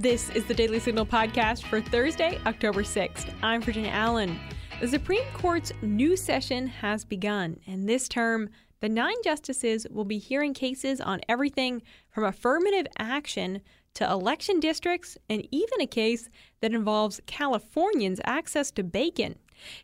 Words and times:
This 0.00 0.30
is 0.30 0.46
the 0.46 0.54
Daily 0.54 0.80
Signal 0.80 1.04
podcast 1.04 1.64
for 1.64 1.82
Thursday, 1.82 2.40
October 2.46 2.82
6th. 2.82 3.34
I'm 3.42 3.60
Virginia 3.60 3.90
Allen. 3.90 4.40
The 4.80 4.88
Supreme 4.88 5.26
Court's 5.34 5.74
new 5.82 6.16
session 6.16 6.68
has 6.68 7.04
begun, 7.04 7.60
and 7.66 7.86
this 7.86 8.08
term, 8.08 8.48
the 8.80 8.88
nine 8.88 9.16
justices 9.22 9.86
will 9.90 10.06
be 10.06 10.16
hearing 10.16 10.54
cases 10.54 11.02
on 11.02 11.20
everything 11.28 11.82
from 12.08 12.24
affirmative 12.24 12.86
action 12.98 13.60
to 13.92 14.10
election 14.10 14.58
districts 14.58 15.18
and 15.28 15.46
even 15.50 15.82
a 15.82 15.86
case 15.86 16.30
that 16.62 16.72
involves 16.72 17.20
Californians' 17.26 18.22
access 18.24 18.70
to 18.70 18.82
bacon. 18.82 19.34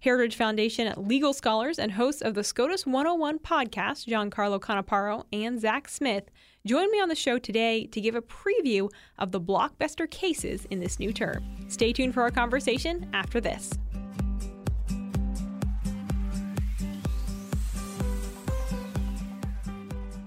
Heritage 0.01 0.37
Foundation 0.37 0.95
legal 0.97 1.35
scholars 1.35 1.79
and 1.79 1.93
hosts 1.93 2.23
of 2.23 2.33
the 2.33 2.43
SCOTUS 2.43 2.87
101 2.87 3.41
podcast, 3.41 4.07
Giancarlo 4.07 4.59
Canaparo 4.59 5.25
and 5.31 5.61
Zack 5.61 5.91
Smith, 5.91 6.31
join 6.67 6.91
me 6.91 7.01
on 7.01 7.09
the 7.09 7.15
show 7.15 7.39
today 7.39 7.87
to 7.87 8.01
give 8.01 8.17
a 8.17 8.21
preview 8.21 8.91
of 9.19 9.31
the 9.31 9.41
blockbuster 9.41 10.11
cases 10.11 10.67
in 10.71 10.81
this 10.81 10.99
new 10.99 11.13
term. 11.13 11.45
Stay 11.69 11.93
tuned 11.93 12.13
for 12.13 12.23
our 12.23 12.31
conversation 12.31 13.09
after 13.15 13.41
this. 13.41 13.73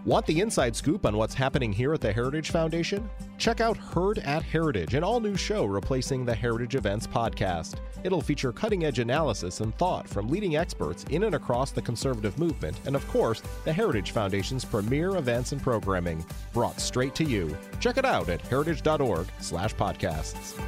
Want 0.05 0.25
the 0.25 0.39
inside 0.39 0.75
scoop 0.75 1.05
on 1.05 1.17
what's 1.17 1.35
happening 1.35 1.71
here 1.71 1.93
at 1.93 2.01
the 2.01 2.11
Heritage 2.11 2.49
Foundation? 2.49 3.07
Check 3.39 3.61
out 3.61 3.77
Heard 3.77 4.19
at 4.19 4.43
Heritage, 4.43 4.95
an 4.95 5.03
all 5.03 5.21
new 5.21 5.37
show 5.37 5.63
replacing 5.63 6.25
the 6.25 6.35
Heritage 6.35 6.75
Events 6.75 7.07
podcast. 7.07 7.75
It'll 8.03 8.19
feature 8.19 8.51
cutting 8.51 8.83
edge 8.83 8.99
analysis 8.99 9.61
and 9.61 9.73
thought 9.77 10.09
from 10.09 10.27
leading 10.27 10.57
experts 10.57 11.05
in 11.05 11.23
and 11.23 11.33
across 11.33 11.71
the 11.71 11.81
conservative 11.81 12.37
movement, 12.37 12.77
and 12.85 12.97
of 12.97 13.07
course, 13.07 13.41
the 13.63 13.71
Heritage 13.71 14.11
Foundation's 14.11 14.65
premier 14.65 15.15
events 15.15 15.53
and 15.53 15.63
programming, 15.63 16.25
brought 16.51 16.81
straight 16.81 17.15
to 17.15 17.23
you. 17.23 17.57
Check 17.79 17.97
it 17.97 18.03
out 18.03 18.27
at 18.27 18.41
heritage.org/slash 18.41 19.73
podcasts. 19.75 20.61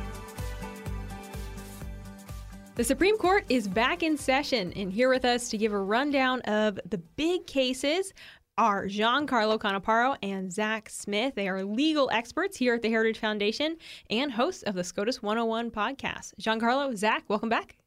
The 2.76 2.86
Supreme 2.86 3.18
Court 3.18 3.44
is 3.50 3.68
back 3.68 4.02
in 4.02 4.16
session, 4.16 4.72
and 4.78 4.94
here 4.94 5.10
with 5.10 5.26
us 5.26 5.50
to 5.50 5.58
give 5.58 5.74
a 5.74 5.78
rundown 5.78 6.40
of 6.44 6.80
the 6.90 7.00
big 7.00 7.46
cases 7.48 8.14
are 8.62 8.86
Giancarlo 8.86 9.58
Canaparo 9.58 10.16
and 10.22 10.54
Zack 10.54 10.88
Smith. 10.88 11.34
They 11.34 11.48
are 11.48 11.64
legal 11.64 12.12
experts 12.14 12.56
here 12.56 12.76
at 12.76 12.84
the 12.84 12.92
Heritage 12.92 13.18
Foundation 13.18 13.76
and 14.12 14.32
hosts 14.32 14.62
of 14.62 14.76
the 14.76 14.84
SCOTUS 14.84 15.24
101 15.24 15.72
podcast. 15.72 16.34
Giancarlo, 16.40 16.96
Zack, 16.96 17.24
welcome 17.28 17.50
back. 17.50 17.78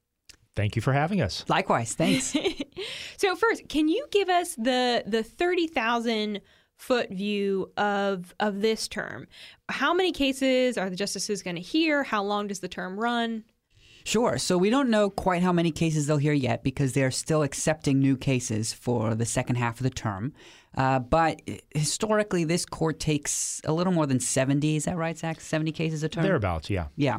Thank 0.57 0.75
you 0.75 0.83
for 0.83 0.93
having 0.93 1.23
us. 1.23 1.45
Likewise, 1.49 1.95
thanks. 1.95 2.35
so 3.17 3.37
first, 3.37 3.69
can 3.69 3.87
you 3.87 4.05
give 4.11 4.29
us 4.29 4.57
the 4.57 5.05
the 5.07 5.23
30,000 5.23 6.41
foot 6.77 7.09
view 7.09 7.71
of 7.77 8.35
of 8.41 8.61
this 8.61 8.89
term? 8.89 9.29
How 9.69 9.95
many 9.95 10.11
cases 10.11 10.77
are 10.77 10.91
the 10.91 10.97
justices 10.97 11.41
going 11.41 11.55
to 11.55 11.63
hear? 11.63 12.03
How 12.03 12.25
long 12.25 12.49
does 12.49 12.59
the 12.59 12.69
term 12.69 12.99
run? 12.99 13.45
Sure. 14.05 14.37
So 14.37 14.59
we 14.59 14.69
don't 14.69 14.91
know 14.91 15.09
quite 15.09 15.43
how 15.43 15.53
many 15.53 15.71
cases 15.71 16.07
they'll 16.07 16.19
hear 16.19 16.35
yet 16.35 16.63
because 16.63 16.93
they're 16.93 17.11
still 17.11 17.43
accepting 17.43 18.01
new 18.01 18.19
cases 18.19 18.73
for 18.73 19.15
the 19.15 19.25
second 19.25 19.57
half 19.57 19.79
of 19.79 19.85
the 19.85 19.91
term. 19.91 20.35
Uh, 20.77 20.99
but 20.99 21.41
historically, 21.75 22.45
this 22.45 22.67
court 22.67 22.99
takes 22.99 23.61
a 23.65 23.73
little 23.73 23.93
more 23.93 24.07
than 24.07 24.21
70. 24.21 24.77
Is 24.77 24.85
that 24.85 24.97
right, 24.97 25.17
Zack? 25.17 25.41
70 25.41 25.73
cases 25.73 26.03
a 26.03 26.09
term? 26.09 26.25
Thereabouts, 26.25 26.71
yeah. 26.71 26.87
Yeah. 26.97 27.19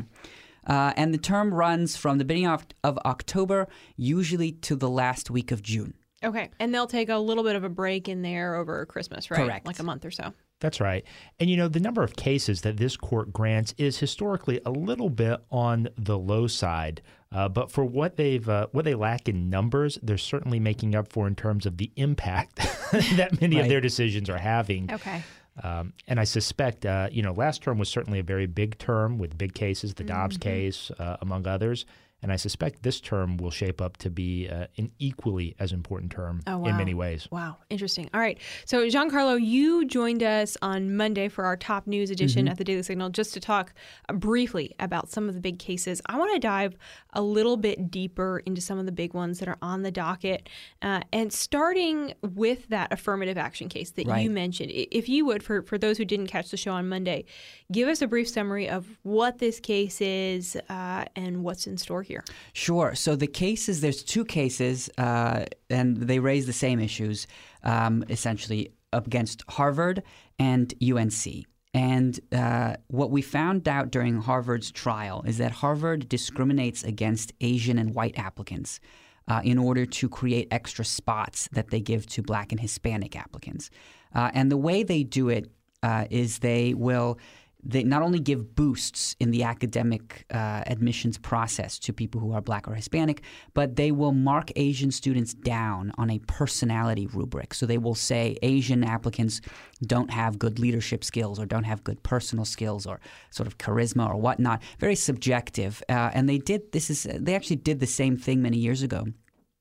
Uh, 0.67 0.93
and 0.97 1.13
the 1.13 1.17
term 1.17 1.53
runs 1.53 1.95
from 1.95 2.17
the 2.17 2.25
beginning 2.25 2.49
of, 2.49 2.65
of 2.83 2.97
October, 3.05 3.67
usually 3.95 4.51
to 4.51 4.75
the 4.75 4.89
last 4.89 5.29
week 5.29 5.51
of 5.51 5.61
June. 5.61 5.93
Okay. 6.23 6.49
And 6.59 6.73
they'll 6.73 6.87
take 6.87 7.09
a 7.09 7.17
little 7.17 7.43
bit 7.43 7.55
of 7.55 7.63
a 7.63 7.69
break 7.69 8.09
in 8.09 8.23
there 8.23 8.55
over 8.55 8.85
Christmas, 8.87 9.29
right? 9.29 9.45
Correct. 9.45 9.67
Like 9.67 9.79
a 9.79 9.83
month 9.83 10.05
or 10.05 10.11
so. 10.11 10.33
That's 10.59 10.79
right. 10.79 11.03
And 11.39 11.49
you 11.49 11.57
know, 11.57 11.67
the 11.67 11.79
number 11.79 12.01
of 12.01 12.15
cases 12.15 12.61
that 12.61 12.77
this 12.77 12.95
court 12.97 13.33
grants 13.33 13.75
is 13.77 13.99
historically 13.99 14.61
a 14.65 14.71
little 14.71 15.09
bit 15.09 15.39
on 15.51 15.89
the 15.97 16.17
low 16.17 16.47
side. 16.47 17.01
Uh, 17.31 17.49
but 17.49 17.69
for 17.69 17.83
what 17.83 18.15
they've 18.15 18.47
uh, 18.47 18.67
what 18.71 18.85
they 18.85 18.95
lack 18.95 19.27
in 19.27 19.49
numbers, 19.49 19.99
they're 20.01 20.17
certainly 20.17 20.59
making 20.59 20.95
up 20.95 21.11
for 21.11 21.27
in 21.27 21.35
terms 21.35 21.65
of 21.65 21.77
the 21.77 21.91
impact 21.97 22.59
that 23.15 23.39
many 23.41 23.55
Right. 23.55 23.63
of 23.63 23.69
their 23.69 23.81
decisions 23.81 24.29
are 24.29 24.37
having. 24.37 24.91
Okay. 24.91 25.23
Um, 25.63 25.93
and 26.07 26.19
I 26.19 26.25
suspect, 26.25 26.85
uh, 26.85 27.07
you 27.11 27.21
know, 27.21 27.31
last 27.31 27.61
term 27.63 27.77
was 27.77 27.87
certainly 27.89 28.19
a 28.19 28.23
very 28.23 28.45
big 28.45 28.77
term 28.77 29.17
with 29.17 29.37
big 29.37 29.53
cases, 29.53 29.93
the 29.93 30.03
Dobbs 30.03 30.37
Mm-hmm. 30.37 30.49
case, 30.49 30.91
uh, 30.99 31.17
among 31.21 31.47
others. 31.47 31.85
And 32.25 32.33
I 32.33 32.37
suspect 32.37 32.81
this 32.81 32.99
term 32.99 33.37
will 33.37 33.51
shape 33.51 33.79
up 33.79 33.97
to 33.97 34.09
be 34.09 34.49
uh, 34.49 34.65
an 34.77 34.89
equally 34.97 35.55
as 35.59 35.71
important 35.71 36.11
term 36.11 36.41
Oh, 36.47 36.57
wow. 36.57 36.69
in 36.69 36.77
many 36.77 36.95
ways. 36.95 37.27
Wow, 37.29 37.57
interesting. 37.69 38.09
All 38.15 38.19
right. 38.19 38.39
So, 38.65 38.83
Giancarlo, 38.87 39.39
you 39.39 39.85
joined 39.85 40.23
us 40.23 40.57
on 40.63 40.97
Monday 40.97 41.27
for 41.27 41.45
our 41.45 41.55
top 41.55 41.85
news 41.85 42.09
edition 42.09 42.47
at 42.47 42.57
the 42.57 42.63
Daily 42.63 42.81
Signal 42.81 43.09
just 43.11 43.35
to 43.35 43.39
talk 43.39 43.75
uh, 44.09 44.13
briefly 44.13 44.73
about 44.79 45.07
some 45.11 45.29
of 45.29 45.35
the 45.35 45.39
big 45.39 45.59
cases. 45.59 46.01
I 46.07 46.17
want 46.17 46.33
to 46.33 46.39
dive 46.39 46.75
a 47.13 47.21
little 47.21 47.57
bit 47.57 47.91
deeper 47.91 48.41
into 48.47 48.59
some 48.59 48.79
of 48.79 48.87
the 48.87 48.91
big 48.91 49.13
ones 49.13 49.37
that 49.37 49.47
are 49.47 49.59
on 49.61 49.83
the 49.83 49.91
docket. 49.91 50.49
Uh, 50.81 51.01
and 51.13 51.31
starting 51.31 52.15
with 52.23 52.67
that 52.69 52.91
affirmative 52.91 53.37
action 53.37 53.69
case 53.69 53.91
that 53.91 54.07
you 54.19 54.31
mentioned, 54.31 54.71
if 54.73 55.07
you 55.07 55.27
would, 55.27 55.43
for, 55.43 55.61
for 55.61 55.77
those 55.77 55.99
who 55.99 56.05
didn't 56.05 56.25
catch 56.25 56.49
the 56.49 56.57
show 56.57 56.71
on 56.71 56.89
Monday, 56.89 57.23
give 57.71 57.87
us 57.87 58.01
a 58.01 58.07
brief 58.07 58.27
summary 58.27 58.67
of 58.67 58.87
what 59.03 59.37
this 59.37 59.59
case 59.59 60.01
is 60.01 60.57
uh, 60.69 61.05
and 61.15 61.43
what's 61.43 61.67
in 61.67 61.77
store 61.77 62.01
here. 62.01 62.14
Sure. 62.53 62.95
So 62.95 63.15
the 63.15 63.27
cases, 63.27 63.81
there's 63.81 64.03
two 64.03 64.25
cases, 64.25 64.89
uh, 64.97 65.45
and 65.69 65.97
they 65.97 66.19
raise 66.19 66.45
the 66.45 66.53
same 66.53 66.79
issues, 66.79 67.27
um, 67.63 68.03
essentially 68.09 68.71
against 68.93 69.43
Harvard 69.49 70.03
and 70.39 70.73
UNC. 70.81 71.45
And 71.73 72.17
uh, 72.31 72.75
what 72.87 73.11
we 73.11 73.21
found 73.21 73.67
out 73.67 73.91
during 73.91 74.21
Harvard's 74.21 74.71
trial 74.71 75.23
is 75.27 75.39
that 75.39 75.51
Harvard 75.51 76.07
discriminates 76.07 76.83
against 76.83 77.33
Asian 77.41 77.77
and 77.77 77.93
white 77.93 78.17
applicants 78.17 78.79
uh, 79.27 79.41
in 79.43 79.57
order 79.57 79.85
to 79.85 80.07
create 80.07 80.47
extra 80.51 80.85
spots 80.85 81.49
that 81.51 81.71
they 81.71 81.81
give 81.81 82.05
to 82.07 82.21
black 82.21 82.51
and 82.51 82.61
Hispanic 82.61 83.15
applicants. 83.15 83.69
Uh, 84.13 84.31
and 84.33 84.49
the 84.49 84.57
way 84.57 84.83
they 84.83 85.03
do 85.03 85.27
it 85.27 85.51
uh, 85.83 86.05
is 86.09 86.39
they 86.39 86.73
will 86.73 87.19
they 87.65 87.83
not 87.83 88.01
only 88.03 88.19
give 88.19 88.55
boosts 88.55 89.15
in 89.19 89.31
the 89.31 89.43
academic 89.43 90.25
uh, 90.31 90.63
admissions 90.67 91.17
process 91.17 91.79
to 91.79 91.91
people 91.91 92.21
who 92.21 92.31
are 92.31 92.41
black 92.41 92.67
or 92.67 92.75
Hispanic, 92.75 93.23
but 93.53 93.75
they 93.75 93.91
will 93.91 94.11
mark 94.11 94.51
Asian 94.55 94.91
students 94.91 95.33
down 95.33 95.91
on 95.97 96.09
a 96.09 96.19
personality 96.19 97.07
rubric. 97.07 97.53
So 97.53 97.65
they 97.65 97.79
will 97.79 97.95
say 97.95 98.37
Asian 98.43 98.83
applicants 98.83 99.41
don't 99.83 100.11
have 100.11 100.37
good 100.37 100.59
leadership 100.59 101.03
skills 101.03 101.39
or 101.39 101.45
don't 101.45 101.63
have 101.63 101.83
good 101.83 102.03
personal 102.03 102.45
skills 102.45 102.85
or 102.85 102.99
sort 103.31 103.47
of 103.47 103.57
charisma 103.57 104.07
or 104.07 104.15
whatnot. 104.15 104.61
Very 104.79 104.95
subjective. 104.95 105.81
Uh, 105.89 106.11
and 106.13 106.29
they 106.29 106.37
did 106.37 106.71
this 106.71 106.89
is 106.89 107.07
they 107.19 107.35
actually 107.35 107.55
did 107.57 107.79
the 107.79 107.87
same 107.87 108.17
thing 108.17 108.41
many 108.41 108.57
years 108.57 108.83
ago 108.83 109.05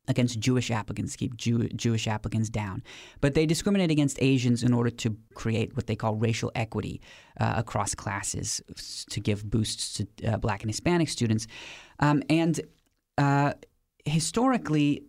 against 0.08 0.38
Jewish 0.38 0.70
applicants, 0.70 1.16
keep 1.16 1.36
Jew- 1.36 1.68
Jewish 1.68 2.06
applicants 2.06 2.50
down. 2.50 2.82
But 3.20 3.34
they 3.34 3.46
discriminate 3.46 3.90
against 3.90 4.18
Asians 4.20 4.62
in 4.62 4.72
order 4.74 4.90
to 4.90 5.16
create 5.34 5.76
what 5.76 5.86
they 5.86 5.96
call 5.96 6.14
racial 6.14 6.52
equity 6.54 7.00
uh, 7.40 7.54
across 7.56 7.94
classes 7.94 8.62
to 9.10 9.20
give 9.20 9.48
boosts 9.48 9.94
to 9.94 10.32
uh, 10.32 10.36
black 10.36 10.62
and 10.62 10.70
Hispanic 10.70 11.08
students. 11.08 11.46
Um, 12.00 12.22
and 12.28 12.60
uh, 13.18 13.54
historically, 14.04 15.04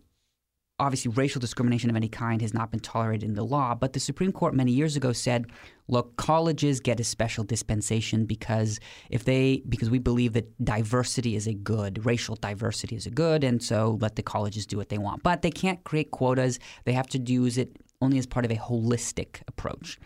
obviously, 0.79 1.11
racial 1.11 1.39
discrimination 1.39 1.89
of 1.89 1.95
any 1.95 2.09
kind 2.09 2.41
has 2.41 2.53
not 2.53 2.71
been 2.71 2.79
tolerated 2.79 3.27
in 3.27 3.35
the 3.35 3.43
law. 3.43 3.75
But 3.75 3.93
the 3.93 3.99
Supreme 3.99 4.31
Court 4.31 4.53
many 4.53 4.71
years 4.71 4.95
ago 4.95 5.13
said, 5.13 5.47
look, 5.87 6.15
colleges 6.17 6.79
get 6.79 6.99
a 6.99 7.03
special 7.03 7.43
dispensation 7.43 8.25
because 8.25 8.79
if 9.09 9.23
they 9.23 9.63
because 9.69 9.89
we 9.89 9.99
believe 9.99 10.33
that 10.33 10.63
diversity 10.63 11.35
is 11.35 11.47
a 11.47 11.53
good, 11.53 12.05
racial 12.05 12.35
diversity 12.35 12.95
is 12.95 13.05
a 13.05 13.11
good, 13.11 13.43
and 13.43 13.63
so 13.63 13.97
let 14.01 14.15
the 14.15 14.23
colleges 14.23 14.65
do 14.65 14.77
what 14.77 14.89
they 14.89 14.97
want. 14.97 15.23
But 15.23 15.41
they 15.41 15.51
can't 15.51 15.83
create 15.83 16.11
quotas. 16.11 16.59
They 16.83 16.93
have 16.93 17.07
to 17.07 17.19
use 17.19 17.57
it 17.57 17.77
only 18.01 18.17
as 18.17 18.25
part 18.25 18.45
of 18.45 18.51
a 18.51 18.55
holistic 18.55 19.41
approach. 19.47 19.97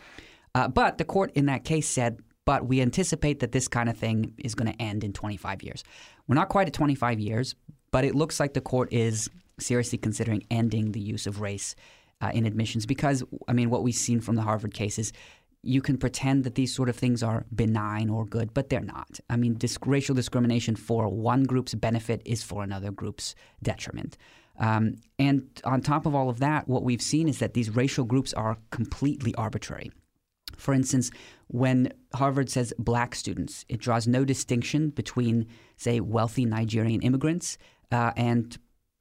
Uh, 0.54 0.68
but 0.68 0.98
the 0.98 1.06
court 1.06 1.32
in 1.36 1.48
that 1.48 1.64
case 1.64 1.88
said, 1.88 2.20
but 2.46 2.66
we 2.66 2.82
anticipate 2.82 3.40
that 3.40 3.52
this 3.52 3.68
kind 3.68 3.90
of 3.90 3.98
thing 3.98 4.34
is 4.40 4.56
going 4.56 4.72
to 4.72 4.82
end 4.82 5.04
in 5.04 5.14
25 5.14 5.62
years. 5.62 5.84
We're 6.28 6.36
not 6.36 6.50
quite 6.50 6.68
at 6.68 6.74
25 6.74 7.20
years, 7.20 7.56
but 7.92 8.04
it 8.04 8.16
looks 8.16 8.40
like 8.40 8.54
the 8.54 8.62
court 8.62 8.92
is 8.92 9.30
seriously 9.60 9.98
considering 9.98 10.44
ending 10.50 10.92
the 10.92 11.00
use 11.00 11.28
of 11.28 11.42
race 11.42 11.76
uh, 12.22 12.32
in 12.34 12.46
admissions 12.46 12.86
because, 12.86 13.24
I 13.48 13.54
mean, 13.54 13.70
what 13.70 13.84
we've 13.84 13.96
seen 13.96 14.20
from 14.20 14.36
the 14.36 14.42
Harvard 14.42 14.74
case 14.74 15.00
is 15.00 15.14
you 15.62 15.82
can 15.82 15.98
pretend 15.98 16.44
that 16.46 16.56
these 16.56 16.74
sort 16.74 16.90
of 16.90 16.96
things 16.96 17.22
are 17.22 17.46
benign 17.54 18.10
or 18.10 18.26
good, 18.26 18.54
but 18.54 18.70
they're 18.70 18.80
not. 18.80 19.20
I 19.30 19.36
mean, 19.36 19.56
disc- 19.56 19.86
racial 19.86 20.16
discrimination 20.16 20.76
for 20.76 21.10
one 21.10 21.44
group's 21.44 21.76
benefit 21.76 22.22
is 22.26 22.44
for 22.44 22.64
another 22.64 22.92
group's 22.92 23.36
detriment. 23.62 24.18
Um, 24.58 24.96
and 25.18 25.48
on 25.64 25.82
top 25.82 26.06
of 26.06 26.16
all 26.16 26.30
of 26.30 26.40
that, 26.40 26.68
what 26.68 26.84
we've 26.84 27.02
seen 27.02 27.28
is 27.28 27.40
that 27.40 27.54
these 27.54 27.70
racial 27.76 28.06
groups 28.06 28.34
are 28.34 28.58
completely 28.72 29.34
arbitrary. 29.36 29.92
For 30.58 30.74
instance, 30.74 31.12
when 31.48 31.94
Harvard 32.14 32.50
says 32.50 32.74
black 32.78 33.16
students, 33.16 33.66
it 33.70 33.80
draws 33.80 34.08
no 34.08 34.26
distinction 34.26 34.90
between, 34.90 35.48
say, 35.78 36.00
wealthy 36.00 36.46
Nigerian 36.46 37.02
immigrants 37.02 37.58
uh, 37.92 38.12
and 38.16 38.58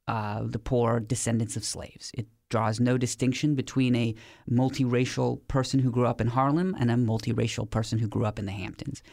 uh, 0.09 0.41
the 0.55 0.63
poor 0.71 0.99
descendants 0.99 1.55
of 1.55 1.63
slaves. 1.63 2.11
It 2.15 2.27
draws 2.49 2.79
no 2.79 2.97
distinction 2.97 3.53
between 3.53 3.95
a 3.95 4.15
multiracial 4.49 5.39
person 5.47 5.79
who 5.79 5.91
grew 5.91 6.07
up 6.07 6.19
in 6.19 6.27
Harlem 6.27 6.75
and 6.79 6.89
a 6.89 6.95
multiracial 6.95 7.69
person 7.69 7.99
who 7.99 8.07
grew 8.07 8.25
up 8.25 8.39
in 8.39 8.45
the 8.45 8.57
Hamptons. 8.63 9.03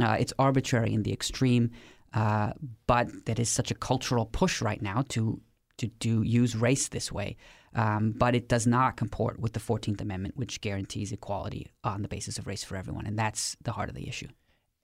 uh, 0.00 0.16
it's 0.18 0.32
arbitrary 0.38 0.92
in 0.94 1.02
the 1.02 1.12
extreme, 1.12 1.70
uh, 2.14 2.52
but 2.86 3.06
that 3.26 3.38
is 3.38 3.50
such 3.50 3.70
a 3.70 3.74
cultural 3.74 4.26
push 4.26 4.62
right 4.62 4.82
now 4.82 5.04
to 5.10 5.40
to 5.76 5.88
do 5.88 6.22
use 6.22 6.56
race 6.56 6.88
this 6.88 7.12
way. 7.12 7.36
Um, 7.74 8.14
but 8.16 8.34
it 8.34 8.48
does 8.48 8.66
not 8.66 8.96
comport 8.96 9.38
with 9.38 9.52
the 9.52 9.60
Fourteenth 9.60 10.00
Amendment, 10.00 10.38
which 10.38 10.62
guarantees 10.62 11.12
equality 11.12 11.66
on 11.84 12.00
the 12.00 12.08
basis 12.08 12.38
of 12.38 12.46
race 12.46 12.64
for 12.64 12.76
everyone, 12.76 13.06
and 13.06 13.18
that's 13.18 13.56
the 13.62 13.72
heart 13.72 13.90
of 13.90 13.94
the 13.94 14.08
issue. 14.08 14.28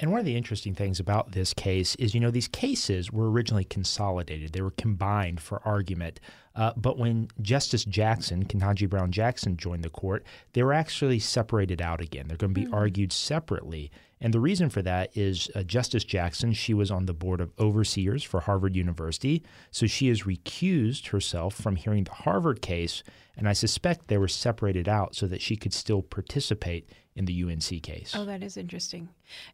And 0.02 0.10
one 0.10 0.18
of 0.18 0.26
the 0.26 0.36
interesting 0.36 0.74
things 0.74 0.98
about 0.98 1.30
this 1.30 1.54
case 1.54 1.94
is, 1.94 2.12
you 2.12 2.18
know, 2.18 2.32
these 2.32 2.48
cases 2.48 3.12
were 3.12 3.30
originally 3.30 3.62
consolidated. 3.62 4.52
They 4.52 4.60
were 4.60 4.72
combined 4.72 5.40
for 5.40 5.62
argument. 5.64 6.18
Uh, 6.56 6.72
but 6.76 6.98
when 6.98 7.28
Justice 7.40 7.84
Jackson, 7.84 8.44
Ketanji 8.44 8.90
Brown 8.90 9.12
Jackson, 9.12 9.56
joined 9.56 9.84
the 9.84 9.90
court, 9.90 10.26
they 10.54 10.64
were 10.64 10.72
actually 10.72 11.20
separated 11.20 11.80
out 11.80 12.00
again. 12.00 12.26
They're 12.26 12.36
going 12.36 12.52
to 12.52 12.60
be 12.60 12.66
mm-hmm. 12.66 12.74
argued 12.74 13.12
separately. 13.12 13.92
And 14.22 14.32
the 14.32 14.40
reason 14.40 14.70
for 14.70 14.82
that 14.82 15.10
is 15.16 15.50
uh, 15.54 15.64
Justice 15.64 16.04
Jackson, 16.04 16.52
she 16.52 16.72
was 16.72 16.92
on 16.92 17.06
the 17.06 17.12
board 17.12 17.40
of 17.40 17.50
overseers 17.58 18.22
for 18.22 18.38
Harvard 18.38 18.76
University. 18.76 19.42
So 19.72 19.86
she 19.88 20.06
has 20.08 20.22
recused 20.22 21.08
herself 21.08 21.54
from 21.54 21.74
hearing 21.74 22.04
the 22.04 22.12
Harvard 22.12 22.62
case. 22.62 23.02
And 23.36 23.48
I 23.48 23.52
suspect 23.52 24.06
they 24.06 24.18
were 24.18 24.28
separated 24.28 24.88
out 24.88 25.16
so 25.16 25.26
that 25.26 25.42
she 25.42 25.56
could 25.56 25.74
still 25.74 26.02
participate 26.02 26.88
in 27.16 27.24
the 27.24 27.42
UNC 27.42 27.82
case. 27.82 28.14
Oh, 28.16 28.24
that 28.24 28.44
is 28.44 28.56
interesting. 28.56 29.08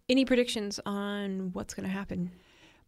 Any 0.06 0.26
predictions 0.26 0.78
on 0.84 1.48
what's 1.54 1.72
going 1.72 1.88
to 1.88 1.92
happen? 1.92 2.30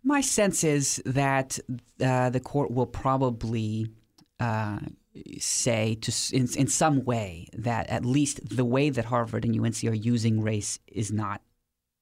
My 0.04 0.20
sense 0.20 0.62
is 0.64 1.02
that 1.06 1.58
uh, 1.98 2.28
the 2.28 2.40
court 2.40 2.70
will 2.70 2.86
probably 2.86 3.86
uh, 4.38 4.80
say 5.38 5.96
to 5.96 6.12
in, 6.32 6.46
in 6.56 6.66
some 6.66 7.04
way 7.04 7.48
that 7.54 7.88
at 7.88 8.04
least 8.04 8.54
the 8.54 8.64
way 8.66 8.90
that 8.90 9.06
Harvard 9.06 9.46
and 9.46 9.58
UNC 9.58 9.82
are 9.84 9.94
using 9.94 10.42
race 10.42 10.78
is 10.86 11.10
not 11.10 11.40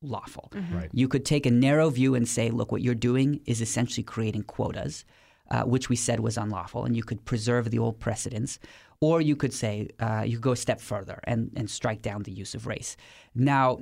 lawful. 0.02 0.50
Mm-hmm. 0.54 0.76
Right. 0.76 0.90
You 0.92 1.08
could 1.08 1.24
take 1.24 1.46
a 1.46 1.50
narrow 1.50 1.90
view 1.90 2.14
and 2.14 2.28
say, 2.28 2.50
look, 2.50 2.72
what 2.72 2.82
you're 2.82 2.94
doing 2.94 3.40
is 3.46 3.60
essentially 3.60 4.04
creating 4.04 4.44
quotas, 4.44 5.04
uh, 5.50 5.62
which 5.62 5.88
we 5.88 5.96
said 5.96 6.20
was 6.20 6.36
unlawful, 6.36 6.84
and 6.84 6.96
you 6.96 7.02
could 7.02 7.24
preserve 7.24 7.70
the 7.70 7.78
old 7.78 7.98
precedents. 7.98 8.58
Or 9.00 9.20
you 9.20 9.36
could 9.36 9.52
say, 9.52 9.88
uh, 10.00 10.24
you 10.26 10.36
could 10.36 10.42
go 10.42 10.52
a 10.52 10.56
step 10.56 10.80
further 10.80 11.20
and, 11.24 11.52
and 11.54 11.70
strike 11.70 12.02
down 12.02 12.24
the 12.24 12.32
use 12.32 12.54
of 12.54 12.66
race. 12.66 12.96
Now, 13.34 13.78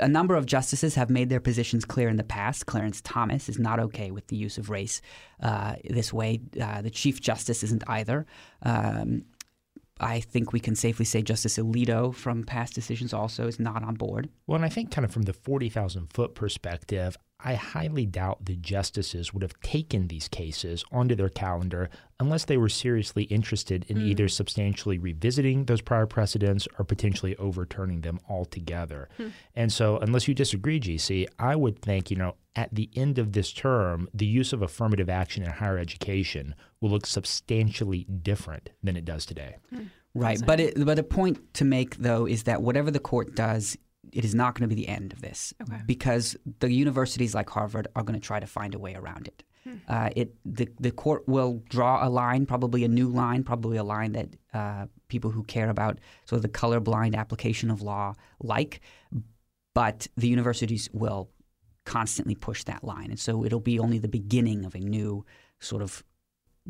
a 0.00 0.08
number 0.08 0.34
of 0.34 0.46
justices 0.46 0.94
have 0.94 1.10
made 1.10 1.28
their 1.28 1.40
positions 1.40 1.84
clear 1.84 2.08
in 2.08 2.16
the 2.16 2.24
past. 2.24 2.64
Clarence 2.64 3.02
Thomas 3.02 3.50
is 3.50 3.58
not 3.58 3.78
okay 3.78 4.10
with 4.10 4.26
the 4.28 4.36
use 4.36 4.56
of 4.56 4.70
race 4.70 5.02
uh, 5.42 5.74
this 5.88 6.12
way. 6.12 6.40
Uh, 6.58 6.80
the 6.80 6.90
Chief 6.90 7.20
Justice 7.20 7.62
isn't 7.62 7.84
either. 7.86 8.24
Um, 8.62 9.24
I 10.00 10.20
think 10.20 10.52
we 10.52 10.60
can 10.60 10.74
safely 10.74 11.04
say 11.04 11.22
Justice 11.22 11.56
Alito 11.56 12.14
from 12.14 12.42
past 12.42 12.74
decisions 12.74 13.14
also 13.14 13.46
is 13.46 13.60
not 13.60 13.84
on 13.84 13.94
board. 13.94 14.28
Well, 14.46 14.56
and 14.56 14.64
I 14.64 14.68
think 14.68 14.90
kind 14.90 15.04
of 15.04 15.12
from 15.12 15.22
the 15.22 15.32
40,000 15.32 16.12
foot 16.12 16.34
perspective, 16.34 17.16
I 17.44 17.54
highly 17.54 18.06
doubt 18.06 18.46
the 18.46 18.56
justices 18.56 19.34
would 19.34 19.42
have 19.42 19.60
taken 19.60 20.08
these 20.08 20.28
cases 20.28 20.82
onto 20.90 21.14
their 21.14 21.28
calendar 21.28 21.90
unless 22.18 22.46
they 22.46 22.56
were 22.56 22.70
seriously 22.70 23.24
interested 23.24 23.84
in 23.88 23.98
mm. 23.98 24.06
either 24.06 24.28
substantially 24.28 24.98
revisiting 24.98 25.66
those 25.66 25.82
prior 25.82 26.06
precedents 26.06 26.66
or 26.78 26.86
potentially 26.86 27.36
overturning 27.36 28.00
them 28.00 28.18
altogether. 28.30 29.10
Mm. 29.18 29.32
And 29.54 29.72
so, 29.72 29.98
unless 29.98 30.26
you 30.26 30.32
disagree, 30.32 30.80
GC, 30.80 31.26
I 31.38 31.54
would 31.54 31.82
think, 31.82 32.10
you 32.10 32.16
know, 32.16 32.36
at 32.56 32.74
the 32.74 32.88
end 32.96 33.18
of 33.18 33.32
this 33.32 33.52
term, 33.52 34.08
the 34.14 34.26
use 34.26 34.54
of 34.54 34.62
affirmative 34.62 35.10
action 35.10 35.42
in 35.42 35.50
higher 35.50 35.76
education 35.76 36.54
will 36.80 36.90
look 36.90 37.04
substantially 37.04 38.04
different 38.04 38.70
than 38.82 38.96
it 38.96 39.04
does 39.04 39.26
today. 39.26 39.56
Mm. 39.74 39.90
Right, 40.14 40.40
but 40.46 40.60
it, 40.60 40.84
but 40.84 40.98
a 40.98 41.02
point 41.02 41.54
to 41.54 41.64
make 41.64 41.96
though 41.96 42.24
is 42.26 42.44
that 42.44 42.62
whatever 42.62 42.90
the 42.92 43.00
court 43.00 43.34
does, 43.34 43.76
it 44.14 44.24
is 44.24 44.34
not 44.34 44.54
going 44.54 44.68
to 44.68 44.74
be 44.74 44.80
the 44.80 44.88
end 44.88 45.12
of 45.12 45.20
this 45.20 45.52
okay. 45.62 45.82
because 45.86 46.36
the 46.60 46.70
universities 46.70 47.34
like 47.34 47.50
Harvard 47.50 47.88
are 47.96 48.02
going 48.02 48.18
to 48.18 48.24
try 48.24 48.40
to 48.40 48.46
find 48.46 48.74
a 48.74 48.78
way 48.78 48.94
around 48.94 49.26
it. 49.26 49.42
Hmm. 49.64 49.76
Uh, 49.88 50.10
it 50.14 50.34
the 50.44 50.68
the 50.78 50.90
court 50.90 51.26
will 51.26 51.62
draw 51.68 52.06
a 52.06 52.08
line, 52.08 52.46
probably 52.46 52.84
a 52.84 52.88
new 52.88 53.08
line, 53.08 53.42
probably 53.42 53.76
a 53.76 53.84
line 53.84 54.12
that 54.12 54.28
uh, 54.52 54.86
people 55.08 55.30
who 55.30 55.42
care 55.44 55.70
about 55.70 55.98
sort 56.26 56.36
of 56.36 56.42
the 56.42 56.48
colorblind 56.48 57.14
application 57.16 57.70
of 57.70 57.82
law 57.82 58.14
like, 58.40 58.80
but 59.74 60.06
the 60.16 60.28
universities 60.28 60.88
will 60.92 61.30
constantly 61.84 62.34
push 62.34 62.64
that 62.64 62.84
line. 62.84 63.10
And 63.10 63.18
so 63.18 63.44
it'll 63.44 63.60
be 63.60 63.78
only 63.78 63.98
the 63.98 64.08
beginning 64.08 64.64
of 64.64 64.74
a 64.74 64.80
new 64.80 65.24
sort 65.60 65.82
of 65.82 66.04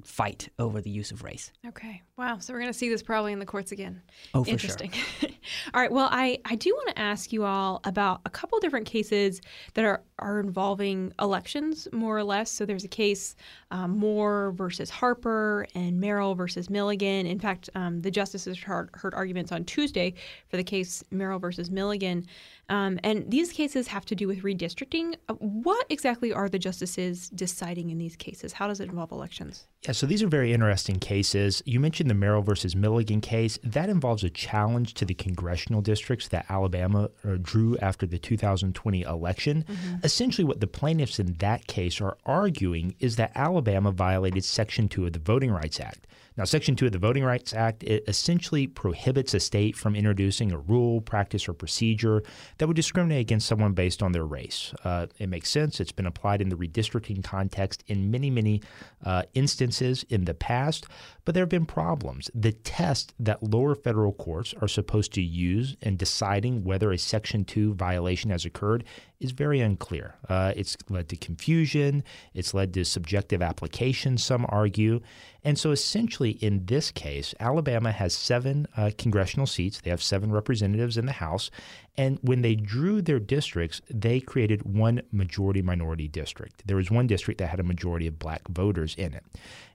fight 0.02 0.48
over 0.58 0.80
the 0.80 0.90
use 0.90 1.12
of 1.12 1.22
race. 1.22 1.52
Okay. 1.68 2.02
Wow. 2.16 2.38
So 2.38 2.52
we're 2.52 2.58
going 2.58 2.72
to 2.72 2.78
see 2.78 2.88
this 2.88 3.02
probably 3.02 3.32
in 3.32 3.38
the 3.38 3.46
courts 3.46 3.70
again. 3.70 4.02
Oh, 4.34 4.42
for 4.42 4.50
Interesting. 4.50 4.90
Sure. 4.90 5.30
all 5.74 5.80
right. 5.80 5.92
Well, 5.92 6.08
I, 6.10 6.38
I 6.44 6.56
do 6.56 6.74
want 6.74 6.88
to 6.88 6.98
ask 6.98 7.32
you 7.32 7.44
all 7.44 7.80
about 7.84 8.20
a 8.24 8.30
couple 8.30 8.58
different 8.58 8.86
cases 8.86 9.40
that 9.74 9.84
are, 9.84 10.02
are 10.18 10.40
involving 10.40 11.12
elections, 11.20 11.86
more 11.92 12.18
or 12.18 12.24
less. 12.24 12.50
So 12.50 12.66
there's 12.66 12.84
a 12.84 12.88
case, 12.88 13.36
um, 13.70 13.92
Moore 13.96 14.52
versus 14.56 14.90
Harper 14.90 15.66
and 15.76 16.00
Merrill 16.00 16.34
versus 16.34 16.68
Milligan. 16.68 17.26
In 17.26 17.38
fact, 17.38 17.70
um, 17.76 18.02
the 18.02 18.10
justices 18.10 18.58
heard, 18.58 18.90
heard 18.94 19.14
arguments 19.14 19.52
on 19.52 19.64
Tuesday 19.64 20.14
for 20.48 20.56
the 20.56 20.64
case 20.64 21.04
Merrill 21.12 21.38
versus 21.38 21.70
Milligan. 21.70 22.26
Um, 22.68 22.98
and 23.04 23.30
these 23.30 23.52
cases 23.52 23.88
have 23.88 24.04
to 24.06 24.14
do 24.14 24.26
with 24.26 24.42
redistricting. 24.42 25.16
Uh, 25.28 25.34
what 25.34 25.86
exactly 25.90 26.32
are 26.32 26.48
the 26.48 26.58
justices 26.58 27.28
deciding 27.30 27.90
in 27.90 27.98
these 27.98 28.16
cases? 28.16 28.52
How 28.52 28.68
does 28.68 28.80
it 28.80 28.88
involve 28.88 29.12
elections? 29.12 29.66
Yeah, 29.82 29.92
so 29.92 30.06
these 30.06 30.22
are 30.22 30.28
very 30.28 30.52
interesting 30.52 30.98
cases. 30.98 31.62
You 31.66 31.78
mentioned 31.78 32.08
the 32.08 32.14
Merrill 32.14 32.42
versus 32.42 32.74
Milligan 32.74 33.20
case. 33.20 33.58
That 33.62 33.90
involves 33.90 34.24
a 34.24 34.30
challenge 34.30 34.94
to 34.94 35.04
the 35.04 35.14
congressional 35.14 35.82
districts 35.82 36.28
that 36.28 36.46
Alabama 36.48 37.10
uh, 37.22 37.36
drew 37.40 37.76
after 37.78 38.06
the 38.06 38.18
2020 38.18 39.02
election. 39.02 39.64
Mm-hmm. 39.68 39.96
Essentially, 40.02 40.44
what 40.44 40.60
the 40.60 40.66
plaintiffs 40.66 41.18
in 41.18 41.34
that 41.34 41.66
case 41.66 42.00
are 42.00 42.16
arguing 42.24 42.94
is 42.98 43.16
that 43.16 43.32
Alabama 43.34 43.92
violated 43.92 44.44
Section 44.44 44.88
2 44.88 45.06
of 45.06 45.12
the 45.12 45.18
Voting 45.18 45.50
Rights 45.50 45.80
Act. 45.80 46.06
Now, 46.36 46.42
Section 46.44 46.74
2 46.74 46.86
of 46.86 46.92
the 46.92 46.98
Voting 46.98 47.22
Rights 47.22 47.54
Act, 47.54 47.84
essentially 47.84 48.66
prohibits 48.66 49.34
a 49.34 49.40
state 49.40 49.76
from 49.76 49.94
introducing 49.94 50.50
a 50.50 50.58
rule, 50.58 51.00
practice, 51.00 51.48
or 51.48 51.52
procedure 51.52 52.24
that 52.58 52.66
would 52.66 52.74
discriminate 52.74 53.20
against 53.20 53.46
someone 53.46 53.72
based 53.72 54.02
on 54.02 54.10
their 54.10 54.24
race. 54.24 54.74
Uh, 54.82 55.06
it 55.18 55.28
makes 55.28 55.48
sense. 55.48 55.78
It's 55.78 55.92
been 55.92 56.06
applied 56.06 56.42
in 56.42 56.48
the 56.48 56.56
redistricting 56.56 57.22
context 57.22 57.84
in 57.86 58.10
many, 58.10 58.30
many 58.30 58.62
uh, 59.04 59.22
instances 59.34 60.04
in 60.08 60.24
the 60.24 60.34
past, 60.34 60.86
but 61.24 61.34
there 61.34 61.42
have 61.42 61.48
been 61.48 61.66
problems. 61.66 62.30
The 62.34 62.52
test 62.52 63.14
that 63.20 63.42
lower 63.42 63.76
federal 63.76 64.12
courts 64.12 64.54
are 64.60 64.68
supposed 64.68 65.12
to 65.14 65.22
use 65.22 65.76
in 65.82 65.96
deciding 65.96 66.64
whether 66.64 66.90
a 66.90 66.98
Section 66.98 67.44
2 67.44 67.74
violation 67.74 68.30
has 68.30 68.44
occurred 68.44 68.82
is 69.24 69.32
very 69.32 69.60
unclear. 69.60 70.14
Uh, 70.28 70.52
it's 70.54 70.76
led 70.88 71.08
to 71.08 71.16
confusion, 71.16 72.04
it's 72.34 72.54
led 72.54 72.72
to 72.74 72.84
subjective 72.84 73.42
application, 73.42 74.18
some 74.18 74.46
argue. 74.48 75.00
And 75.42 75.58
so 75.58 75.72
essentially, 75.72 76.30
in 76.30 76.64
this 76.64 76.90
case, 76.90 77.34
Alabama 77.38 77.92
has 77.92 78.14
seven 78.14 78.66
uh, 78.76 78.90
congressional 78.96 79.46
seats. 79.46 79.80
They 79.80 79.90
have 79.90 80.02
seven 80.02 80.32
representatives 80.32 80.96
in 80.96 81.04
the 81.04 81.12
House. 81.12 81.50
And 81.96 82.18
when 82.22 82.40
they 82.42 82.54
drew 82.54 83.02
their 83.02 83.20
districts, 83.20 83.82
they 83.90 84.20
created 84.20 84.62
one 84.62 85.02
majority 85.12 85.60
minority 85.60 86.08
district. 86.08 86.66
There 86.66 86.78
was 86.78 86.90
one 86.90 87.06
district 87.06 87.38
that 87.38 87.48
had 87.48 87.60
a 87.60 87.64
majority 87.64 88.06
of 88.06 88.18
black 88.18 88.48
voters 88.48 88.94
in 88.94 89.12
it. 89.12 89.24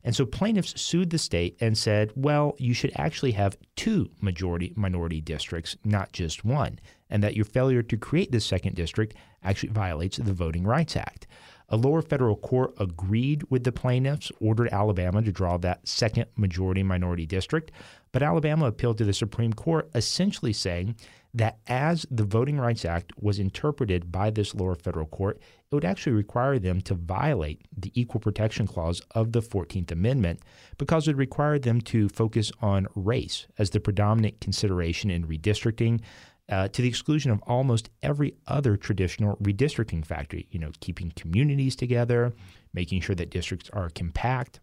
And 0.03 0.15
so 0.15 0.25
plaintiffs 0.25 0.79
sued 0.81 1.11
the 1.11 1.17
state 1.17 1.55
and 1.61 1.77
said, 1.77 2.11
well, 2.15 2.55
you 2.57 2.73
should 2.73 2.91
actually 2.95 3.33
have 3.33 3.57
two 3.75 4.09
majority 4.21 4.73
minority 4.75 5.21
districts, 5.21 5.77
not 5.83 6.13
just 6.13 6.43
one, 6.43 6.79
and 7.09 7.23
that 7.23 7.35
your 7.35 7.45
failure 7.45 7.81
to 7.83 7.97
create 7.97 8.31
this 8.31 8.45
second 8.45 8.75
district 8.75 9.15
actually 9.43 9.69
violates 9.69 10.17
the 10.17 10.33
Voting 10.33 10.63
Rights 10.63 10.95
Act. 10.95 11.27
A 11.71 11.77
lower 11.77 12.01
federal 12.01 12.35
court 12.35 12.73
agreed 12.79 13.43
with 13.49 13.63
the 13.63 13.71
plaintiffs, 13.71 14.31
ordered 14.39 14.69
Alabama 14.71 15.21
to 15.21 15.31
draw 15.31 15.57
that 15.57 15.87
second 15.87 16.25
majority 16.35 16.81
minority 16.81 17.27
district, 17.27 17.71
but 18.11 18.23
Alabama 18.23 18.65
appealed 18.65 18.97
to 18.97 19.05
the 19.05 19.13
Supreme 19.13 19.53
Court, 19.53 19.89
essentially 19.93 20.53
saying 20.53 20.95
that 21.33 21.59
as 21.67 22.07
the 22.09 22.23
Voting 22.23 22.57
Rights 22.57 22.85
Act 22.85 23.13
was 23.21 23.37
interpreted 23.37 24.11
by 24.11 24.31
this 24.31 24.55
lower 24.55 24.73
federal 24.73 25.05
court, 25.05 25.39
it 25.71 25.75
would 25.75 25.85
actually 25.85 26.13
require 26.13 26.57
them 26.57 26.81
to 26.81 26.95
violate 26.95 27.61
the 27.77 27.91
Equal 27.93 28.19
Protection 28.19 28.65
Clause 28.65 29.01
of 29.11 29.31
the 29.31 29.41
14th 29.41 29.91
Amendment 29.91 30.39
because 30.79 31.07
it 31.07 31.11
would 31.11 31.19
require 31.19 31.59
them 31.59 31.81
to 31.81 32.09
focus 32.09 32.51
on 32.61 32.87
race 32.95 33.45
as 33.59 33.69
the 33.69 33.79
predominant 33.79 34.41
consideration 34.41 35.11
in 35.11 35.27
redistricting 35.27 36.01
uh, 36.49 36.67
to 36.69 36.81
the 36.81 36.87
exclusion 36.87 37.31
of 37.31 37.41
almost 37.43 37.89
every 38.01 38.33
other 38.47 38.75
traditional 38.75 39.37
redistricting 39.37 40.05
factor, 40.05 40.39
you 40.49 40.59
know, 40.59 40.71
keeping 40.79 41.11
communities 41.15 41.75
together, 41.75 42.33
making 42.73 43.01
sure 43.01 43.15
that 43.15 43.29
districts 43.29 43.69
are 43.71 43.89
compact. 43.89 44.59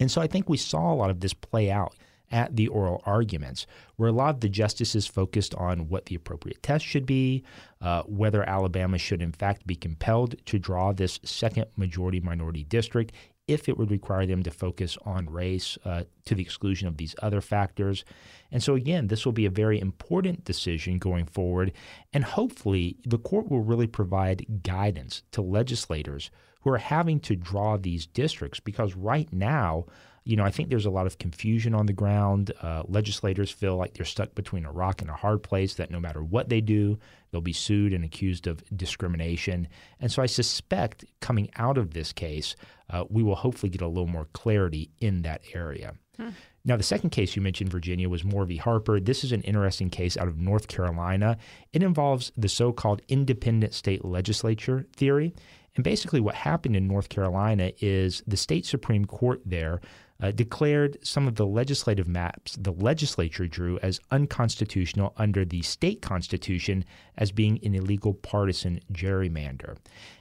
And 0.00 0.10
so 0.10 0.20
I 0.20 0.26
think 0.26 0.48
we 0.48 0.56
saw 0.56 0.92
a 0.92 0.96
lot 0.96 1.10
of 1.10 1.20
this 1.20 1.34
play 1.34 1.70
out 1.70 1.94
at 2.30 2.56
the 2.56 2.68
oral 2.68 3.02
arguments, 3.06 3.66
where 3.96 4.10
a 4.10 4.12
lot 4.12 4.34
of 4.34 4.40
the 4.40 4.48
justices 4.48 5.06
focused 5.06 5.54
on 5.54 5.88
what 5.88 6.06
the 6.06 6.14
appropriate 6.14 6.62
test 6.62 6.84
should 6.84 7.06
be, 7.06 7.42
uh, 7.80 8.02
whether 8.02 8.46
Alabama 8.46 8.98
should 8.98 9.22
in 9.22 9.32
fact 9.32 9.66
be 9.66 9.74
compelled 9.74 10.34
to 10.44 10.58
draw 10.58 10.92
this 10.92 11.18
second 11.24 11.66
majority 11.76 12.20
minority 12.20 12.64
district, 12.64 13.12
if 13.48 13.68
it 13.68 13.76
would 13.76 13.90
require 13.90 14.26
them 14.26 14.42
to 14.42 14.50
focus 14.50 14.96
on 15.04 15.28
race 15.28 15.76
uh, 15.84 16.04
to 16.26 16.34
the 16.34 16.42
exclusion 16.42 16.86
of 16.86 16.98
these 16.98 17.16
other 17.20 17.40
factors. 17.40 18.04
And 18.52 18.62
so, 18.62 18.74
again, 18.74 19.08
this 19.08 19.24
will 19.24 19.32
be 19.32 19.46
a 19.46 19.50
very 19.50 19.80
important 19.80 20.44
decision 20.44 20.98
going 20.98 21.24
forward. 21.24 21.72
And 22.12 22.22
hopefully, 22.22 22.98
the 23.04 23.18
court 23.18 23.50
will 23.50 23.62
really 23.62 23.86
provide 23.86 24.62
guidance 24.62 25.22
to 25.32 25.42
legislators 25.42 26.30
who 26.60 26.70
are 26.70 26.78
having 26.78 27.18
to 27.20 27.34
draw 27.34 27.76
these 27.76 28.06
districts 28.06 28.60
because 28.60 28.94
right 28.94 29.32
now, 29.32 29.86
you 30.28 30.36
know, 30.36 30.44
I 30.44 30.50
think 30.50 30.68
there's 30.68 30.84
a 30.84 30.90
lot 30.90 31.06
of 31.06 31.16
confusion 31.16 31.74
on 31.74 31.86
the 31.86 31.94
ground. 31.94 32.52
Uh, 32.60 32.82
legislators 32.86 33.50
feel 33.50 33.76
like 33.76 33.94
they're 33.94 34.04
stuck 34.04 34.34
between 34.34 34.66
a 34.66 34.70
rock 34.70 35.00
and 35.00 35.08
a 35.08 35.14
hard 35.14 35.42
place, 35.42 35.72
that 35.76 35.90
no 35.90 35.98
matter 35.98 36.22
what 36.22 36.50
they 36.50 36.60
do, 36.60 36.98
they'll 37.30 37.40
be 37.40 37.54
sued 37.54 37.94
and 37.94 38.04
accused 38.04 38.46
of 38.46 38.62
discrimination. 38.76 39.66
And 40.00 40.12
so 40.12 40.22
I 40.22 40.26
suspect 40.26 41.06
coming 41.22 41.48
out 41.56 41.78
of 41.78 41.94
this 41.94 42.12
case, 42.12 42.56
uh, 42.90 43.04
we 43.08 43.22
will 43.22 43.36
hopefully 43.36 43.70
get 43.70 43.80
a 43.80 43.88
little 43.88 44.06
more 44.06 44.28
clarity 44.34 44.90
in 45.00 45.22
that 45.22 45.40
area. 45.54 45.94
Hmm. 46.18 46.28
Now, 46.62 46.76
the 46.76 46.82
second 46.82 47.08
case 47.08 47.34
you 47.34 47.40
mentioned, 47.40 47.70
Virginia, 47.70 48.10
was 48.10 48.22
Moore 48.22 48.44
v. 48.44 48.58
Harper. 48.58 49.00
This 49.00 49.24
is 49.24 49.32
an 49.32 49.40
interesting 49.44 49.88
case 49.88 50.18
out 50.18 50.28
of 50.28 50.36
North 50.36 50.68
Carolina. 50.68 51.38
It 51.72 51.82
involves 51.82 52.32
the 52.36 52.50
so 52.50 52.70
called 52.70 53.00
independent 53.08 53.72
state 53.72 54.04
legislature 54.04 54.86
theory. 54.94 55.32
And 55.74 55.84
basically, 55.84 56.20
what 56.20 56.34
happened 56.34 56.76
in 56.76 56.86
North 56.86 57.08
Carolina 57.08 57.72
is 57.80 58.22
the 58.26 58.36
state 58.36 58.66
Supreme 58.66 59.06
Court 59.06 59.40
there 59.46 59.80
uh, 60.20 60.30
declared 60.32 60.98
some 61.02 61.28
of 61.28 61.36
the 61.36 61.46
legislative 61.46 62.08
maps 62.08 62.56
the 62.60 62.72
legislature 62.72 63.46
drew 63.46 63.78
as 63.78 64.00
unconstitutional 64.10 65.12
under 65.16 65.44
the 65.44 65.62
state 65.62 66.02
constitution 66.02 66.84
as 67.16 67.30
being 67.30 67.58
an 67.64 67.74
illegal 67.74 68.14
partisan 68.14 68.80
gerrymander. 68.92 69.76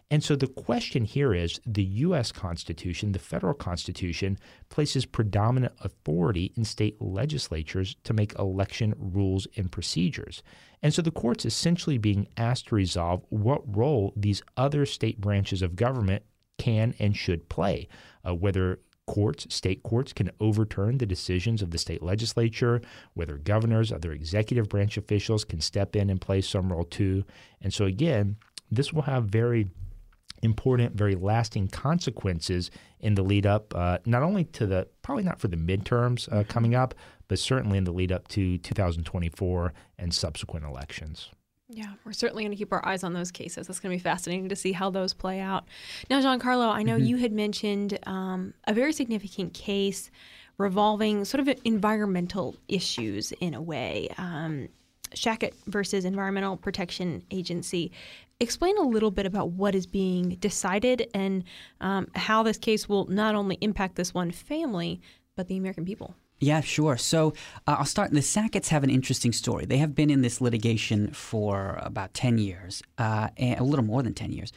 And 0.10 0.24
so 0.24 0.36
the 0.36 0.48
question 0.48 1.04
here 1.04 1.34
is 1.34 1.60
the 1.66 1.84
U.S. 1.84 2.32
Constitution, 2.32 3.12
the 3.12 3.20
federal 3.20 3.54
Constitution, 3.54 4.39
places 4.70 5.06
predominant 5.06 5.74
authority 5.82 6.54
in 6.56 6.63
state 6.63 7.01
legislatures 7.01 7.98
to 8.06 8.13
make 8.13 8.38
election 8.39 8.94
rules 8.98 9.48
and 9.58 9.70
procedures. 9.70 10.44
And 10.82 10.94
so 10.94 11.01
the 11.01 11.12
court's 11.12 11.46
essentially 11.46 11.98
being 11.98 12.27
asked 12.38 12.68
to 12.68 12.75
resolve 12.75 13.25
what 13.30 13.75
role 13.75 14.13
these 14.16 14.42
other 14.56 14.86
state 14.86 15.20
branches 15.20 15.62
of 15.62 15.75
government 15.75 16.24
can 16.58 16.94
and 17.00 17.16
should 17.16 17.50
play, 17.50 17.88
uh, 18.25 18.34
whether 18.34 18.80
courts, 19.08 19.48
state 19.54 19.82
courts, 19.82 20.14
can 20.14 20.30
overturn 20.40 21.00
the 21.00 21.06
decisions 21.06 21.62
of 21.62 21.72
the 21.72 21.78
state 21.78 22.04
legislature, 22.04 22.82
whether 23.16 23.38
governors, 23.38 23.92
other 23.92 24.12
executive 24.12 24.70
branch 24.70 24.98
officials 24.98 25.44
can 25.44 25.60
step 25.60 25.96
in 25.96 26.10
and 26.10 26.22
play 26.22 26.42
some 26.42 26.72
role 26.72 26.84
too. 26.84 27.24
And 27.62 27.74
so, 27.74 27.86
again, 27.86 28.36
this 28.70 28.94
will 28.94 29.04
have 29.04 29.26
very 29.26 29.68
important, 30.44 30.96
very 30.96 31.16
lasting 31.16 31.70
consequences 31.70 32.70
in 33.00 33.16
the 33.16 33.24
lead 33.24 33.46
up, 33.46 33.74
uh, 33.76 33.98
not 34.06 34.24
only 34.24 34.44
to 34.44 34.68
the, 34.68 34.88
probably 35.02 35.24
not 35.24 35.40
for 35.40 35.48
the 35.48 35.58
midterms 35.58 36.32
uh, 36.32 36.44
coming 36.44 36.76
up, 36.76 36.94
but 37.28 37.40
certainly 37.40 37.78
in 37.78 37.84
the 37.84 37.92
lead 37.92 38.12
up 38.12 38.28
to 38.30 38.58
2024 38.60 39.74
and 39.98 40.14
subsequent 40.14 40.66
elections. 40.66 41.32
Yeah, 41.70 41.94
we're 42.06 42.14
certainly 42.14 42.44
going 42.44 42.52
to 42.52 42.58
keep 42.58 42.72
our 42.72 42.86
eyes 42.86 43.04
on 43.04 43.14
those 43.14 43.30
cases. 43.30 43.68
It's 43.68 43.80
going 43.80 43.92
to 43.92 44.02
be 44.02 44.04
fascinating 44.04 44.48
to 44.50 44.56
see 44.56 44.72
how 44.72 44.90
those 44.90 45.14
play 45.14 45.42
out. 45.42 45.66
Now, 46.10 46.22
Giancarlo, 46.22 46.70
I 46.70 46.84
know 46.84 46.96
mm-hmm. 46.96 47.06
you 47.06 47.18
had 47.18 47.34
mentioned 47.34 48.00
um, 48.08 48.54
a 48.66 48.74
very 48.74 48.94
significant 48.94 49.54
case 49.54 50.10
revolving 50.58 51.26
sort 51.26 51.46
of 51.46 51.60
environmental 51.66 52.56
issues 52.68 53.34
in 53.34 53.54
a 53.54 53.62
way. 53.62 54.08
Um, 54.18 54.70
Sackett 55.14 55.56
versus 55.68 56.06
Environmental 56.06 56.58
Protection 56.58 57.24
Agency. 57.32 57.92
Explain 58.40 58.78
a 58.78 58.84
little 58.84 59.12
bit 59.12 59.26
about 59.26 59.52
what 59.52 59.76
is 59.76 59.86
being 59.86 60.32
decided 60.40 61.10
and 61.14 61.44
um, 61.82 62.08
how 62.16 62.44
this 62.44 62.58
case 62.58 62.88
will 62.88 63.06
not 63.08 63.36
only 63.36 63.58
impact 63.62 63.96
this 63.96 64.14
one 64.14 64.32
family, 64.32 65.02
but 65.36 65.48
the 65.48 65.58
American 65.58 65.86
people. 65.86 66.16
Yeah, 66.39 66.62
sure. 66.62 66.98
So 66.98 67.34
uh, 67.65 67.77
I'll 67.79 67.86
start. 67.86 68.12
The 68.12 68.20
Sacketts 68.20 68.67
have 68.67 68.84
an 68.84 68.89
interesting 68.89 69.34
story. 69.34 69.65
They 69.65 69.77
have 69.77 69.96
been 69.96 70.10
in 70.10 70.22
this 70.22 70.39
litigation 70.39 71.12
for 71.12 71.79
about 71.82 72.13
10 72.13 72.38
years, 72.38 72.84
uh, 72.98 73.29
a 73.38 73.63
little 73.63 73.86
more 73.86 74.03
than 74.03 74.13
10 74.13 74.32
years. 74.32 74.53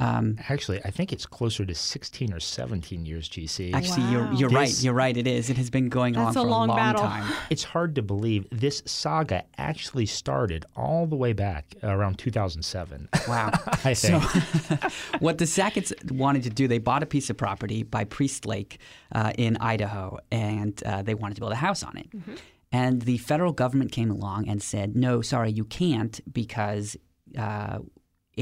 Um, 0.00 0.38
Actually, 0.48 0.82
I 0.84 0.90
think 0.90 1.12
it's 1.12 1.26
closer 1.26 1.66
to 1.66 1.74
16 1.74 2.32
or 2.32 2.40
17 2.40 3.04
years, 3.04 3.28
GC. 3.28 3.74
Actually, 3.74 4.04
wow. 4.04 4.10
you're, 4.10 4.32
you're 4.32 4.48
this, 4.48 4.56
right. 4.56 4.82
You're 4.82 4.94
right. 4.94 5.14
It 5.14 5.26
is. 5.26 5.50
It 5.50 5.58
has 5.58 5.68
been 5.68 5.90
going 5.90 6.16
on 6.16 6.32
for 6.32 6.38
a 6.38 6.42
long, 6.42 6.68
long 6.68 6.94
time. 6.94 7.30
It's 7.50 7.64
hard 7.64 7.94
to 7.96 8.02
believe 8.02 8.46
this 8.50 8.82
saga 8.86 9.44
actually 9.58 10.06
started 10.06 10.64
all 10.74 11.06
the 11.06 11.16
way 11.16 11.32
back 11.32 11.74
around 11.82 12.18
2007. 12.18 13.08
Wow. 13.28 13.50
I 13.84 13.94
think. 13.94 14.22
So, 14.22 14.88
what 15.18 15.38
the 15.38 15.44
Sacketts 15.44 16.10
wanted 16.10 16.44
to 16.44 16.50
do, 16.50 16.66
they 16.66 16.78
bought 16.78 17.02
a 17.02 17.06
piece 17.06 17.28
of 17.28 17.36
property 17.36 17.82
by 17.82 18.04
Priest 18.04 18.46
Lake 18.46 18.78
uh, 19.12 19.32
in 19.36 19.58
Idaho, 19.58 20.18
and 20.30 20.82
uh, 20.84 21.02
they 21.02 21.14
wanted 21.14 21.34
to 21.34 21.40
build 21.40 21.52
a 21.52 21.56
house 21.56 21.82
on 21.82 21.98
it. 21.98 22.10
Mm-hmm. 22.10 22.34
And 22.72 23.02
the 23.02 23.18
federal 23.18 23.52
government 23.52 23.92
came 23.92 24.10
along 24.10 24.48
and 24.48 24.62
said, 24.62 24.96
no, 24.96 25.22
sorry, 25.22 25.50
you 25.50 25.64
can't 25.64 26.20
because 26.32 26.96
uh, 27.36 27.80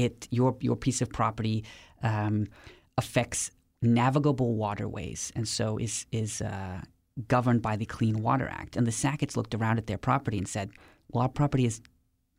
it 0.05 0.27
your 0.31 0.55
your 0.61 0.75
piece 0.75 1.01
of 1.01 1.09
property 1.09 1.63
um, 2.03 2.47
affects 2.97 3.51
navigable 3.81 4.55
waterways, 4.55 5.31
and 5.35 5.47
so 5.47 5.77
is 5.77 6.05
is 6.11 6.41
uh, 6.41 6.81
governed 7.27 7.61
by 7.61 7.75
the 7.75 7.85
Clean 7.85 8.21
Water 8.21 8.47
Act. 8.47 8.77
And 8.77 8.85
the 8.87 8.91
Sacketts 8.91 9.35
looked 9.37 9.53
around 9.55 9.77
at 9.77 9.87
their 9.87 9.97
property 9.97 10.37
and 10.37 10.47
said, 10.47 10.69
"Well, 11.09 11.23
our 11.23 11.29
property 11.29 11.65
is 11.65 11.81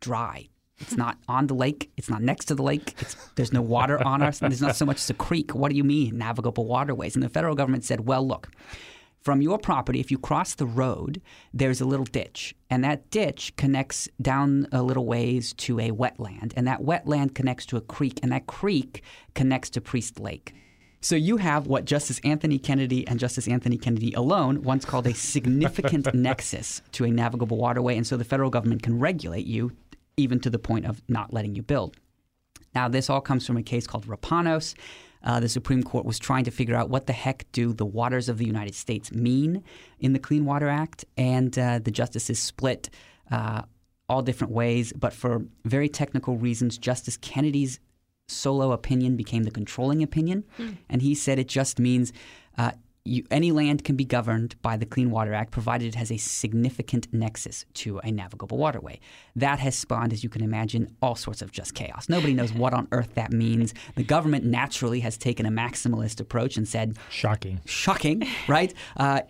dry. 0.00 0.48
It's 0.78 0.96
not 0.96 1.18
on 1.28 1.46
the 1.46 1.54
lake. 1.54 1.90
It's 1.98 2.08
not 2.08 2.22
next 2.22 2.46
to 2.46 2.54
the 2.54 2.62
lake. 2.62 2.94
It's, 3.00 3.14
there's 3.36 3.52
no 3.52 3.60
water 3.60 4.02
on 4.02 4.22
us. 4.22 4.38
There's 4.38 4.62
not 4.62 4.76
so 4.76 4.86
much 4.86 4.96
as 4.96 5.10
a 5.10 5.14
creek. 5.14 5.54
What 5.54 5.70
do 5.70 5.76
you 5.76 5.84
mean, 5.84 6.18
navigable 6.18 6.66
waterways?" 6.66 7.14
And 7.14 7.22
the 7.22 7.28
federal 7.28 7.54
government 7.54 7.84
said, 7.84 8.06
"Well, 8.06 8.26
look." 8.26 8.48
From 9.20 9.42
your 9.42 9.58
property, 9.58 10.00
if 10.00 10.10
you 10.10 10.16
cross 10.16 10.54
the 10.54 10.66
road, 10.66 11.20
there's 11.52 11.82
a 11.82 11.84
little 11.84 12.06
ditch, 12.06 12.54
and 12.70 12.82
that 12.84 13.10
ditch 13.10 13.54
connects 13.56 14.08
down 14.20 14.66
a 14.72 14.82
little 14.82 15.04
ways 15.04 15.52
to 15.54 15.78
a 15.78 15.90
wetland, 15.90 16.54
and 16.56 16.66
that 16.66 16.80
wetland 16.80 17.34
connects 17.34 17.66
to 17.66 17.76
a 17.76 17.82
creek, 17.82 18.18
and 18.22 18.32
that 18.32 18.46
creek 18.46 19.02
connects 19.34 19.68
to 19.70 19.80
Priest 19.82 20.18
Lake. 20.18 20.54
So 21.02 21.16
you 21.16 21.36
have 21.36 21.66
what 21.66 21.84
Justice 21.84 22.18
Anthony 22.24 22.58
Kennedy 22.58 23.06
and 23.06 23.18
Justice 23.18 23.46
Anthony 23.46 23.76
Kennedy 23.76 24.12
alone 24.14 24.62
once 24.62 24.86
called 24.86 25.06
a 25.06 25.14
significant 25.14 26.14
nexus 26.14 26.80
to 26.92 27.04
a 27.04 27.10
navigable 27.10 27.58
waterway, 27.58 27.98
and 27.98 28.06
so 28.06 28.16
the 28.16 28.24
federal 28.24 28.48
government 28.48 28.82
can 28.82 28.98
regulate 28.98 29.46
you 29.46 29.72
even 30.16 30.40
to 30.40 30.50
the 30.50 30.58
point 30.58 30.86
of 30.86 31.02
not 31.08 31.32
letting 31.32 31.54
you 31.54 31.62
build. 31.62 31.96
Now, 32.74 32.88
this 32.88 33.10
all 33.10 33.20
comes 33.20 33.46
from 33.46 33.56
a 33.56 33.62
case 33.62 33.86
called 33.86 34.06
Rapanos 34.06 34.74
uh, 35.22 35.40
the 35.40 35.48
Supreme 35.48 35.82
Court 35.82 36.04
was 36.04 36.18
trying 36.18 36.44
to 36.44 36.50
figure 36.50 36.74
out 36.74 36.88
what 36.88 37.06
the 37.06 37.12
heck 37.12 37.50
do 37.52 37.72
the 37.72 37.84
waters 37.84 38.28
of 38.28 38.38
the 38.38 38.46
United 38.46 38.74
States 38.74 39.12
mean 39.12 39.62
in 39.98 40.12
the 40.12 40.18
Clean 40.18 40.44
Water 40.44 40.68
Act, 40.68 41.04
and 41.16 41.58
uh, 41.58 41.78
the 41.78 41.90
justices 41.90 42.38
split 42.38 42.90
uh, 43.30 43.62
all 44.08 44.22
different 44.22 44.52
ways. 44.52 44.92
But 44.92 45.12
for 45.12 45.44
very 45.64 45.88
technical 45.88 46.36
reasons, 46.36 46.78
Justice 46.78 47.16
Kennedy's 47.16 47.80
solo 48.28 48.72
opinion 48.72 49.16
became 49.16 49.42
the 49.42 49.50
controlling 49.50 50.02
opinion, 50.02 50.44
mm. 50.58 50.76
and 50.88 51.02
he 51.02 51.14
said 51.14 51.38
it 51.38 51.48
just 51.48 51.78
means 51.78 52.12
uh, 52.56 52.72
you, 53.04 53.24
any 53.30 53.50
land 53.50 53.84
can 53.84 53.96
be 53.96 54.04
governed 54.04 54.60
by 54.62 54.76
the 54.76 54.84
Clean 54.84 55.10
Water 55.10 55.32
Act 55.32 55.50
provided 55.50 55.88
it 55.88 55.94
has 55.94 56.12
a 56.12 56.16
significant 56.16 57.12
nexus 57.12 57.64
to 57.74 57.98
a 58.00 58.12
navigable 58.12 58.58
waterway. 58.58 59.00
That 59.34 59.58
has 59.58 59.74
spawned, 59.74 60.12
as 60.12 60.22
you 60.22 60.28
can 60.28 60.42
imagine, 60.42 60.94
all 61.00 61.14
sorts 61.14 61.40
of 61.40 61.50
just 61.50 61.74
chaos. 61.74 62.08
Nobody 62.08 62.34
knows 62.34 62.52
what 62.52 62.74
on 62.74 62.88
earth 62.92 63.14
that 63.14 63.32
means. 63.32 63.72
The 63.96 64.04
government 64.04 64.44
naturally 64.44 65.00
has 65.00 65.16
taken 65.16 65.46
a 65.46 65.50
maximalist 65.50 66.20
approach 66.20 66.56
and 66.56 66.68
said, 66.68 66.98
"Shocking, 67.08 67.60
shocking, 67.64 68.26
right? 68.48 68.74
Uh, 68.96 69.22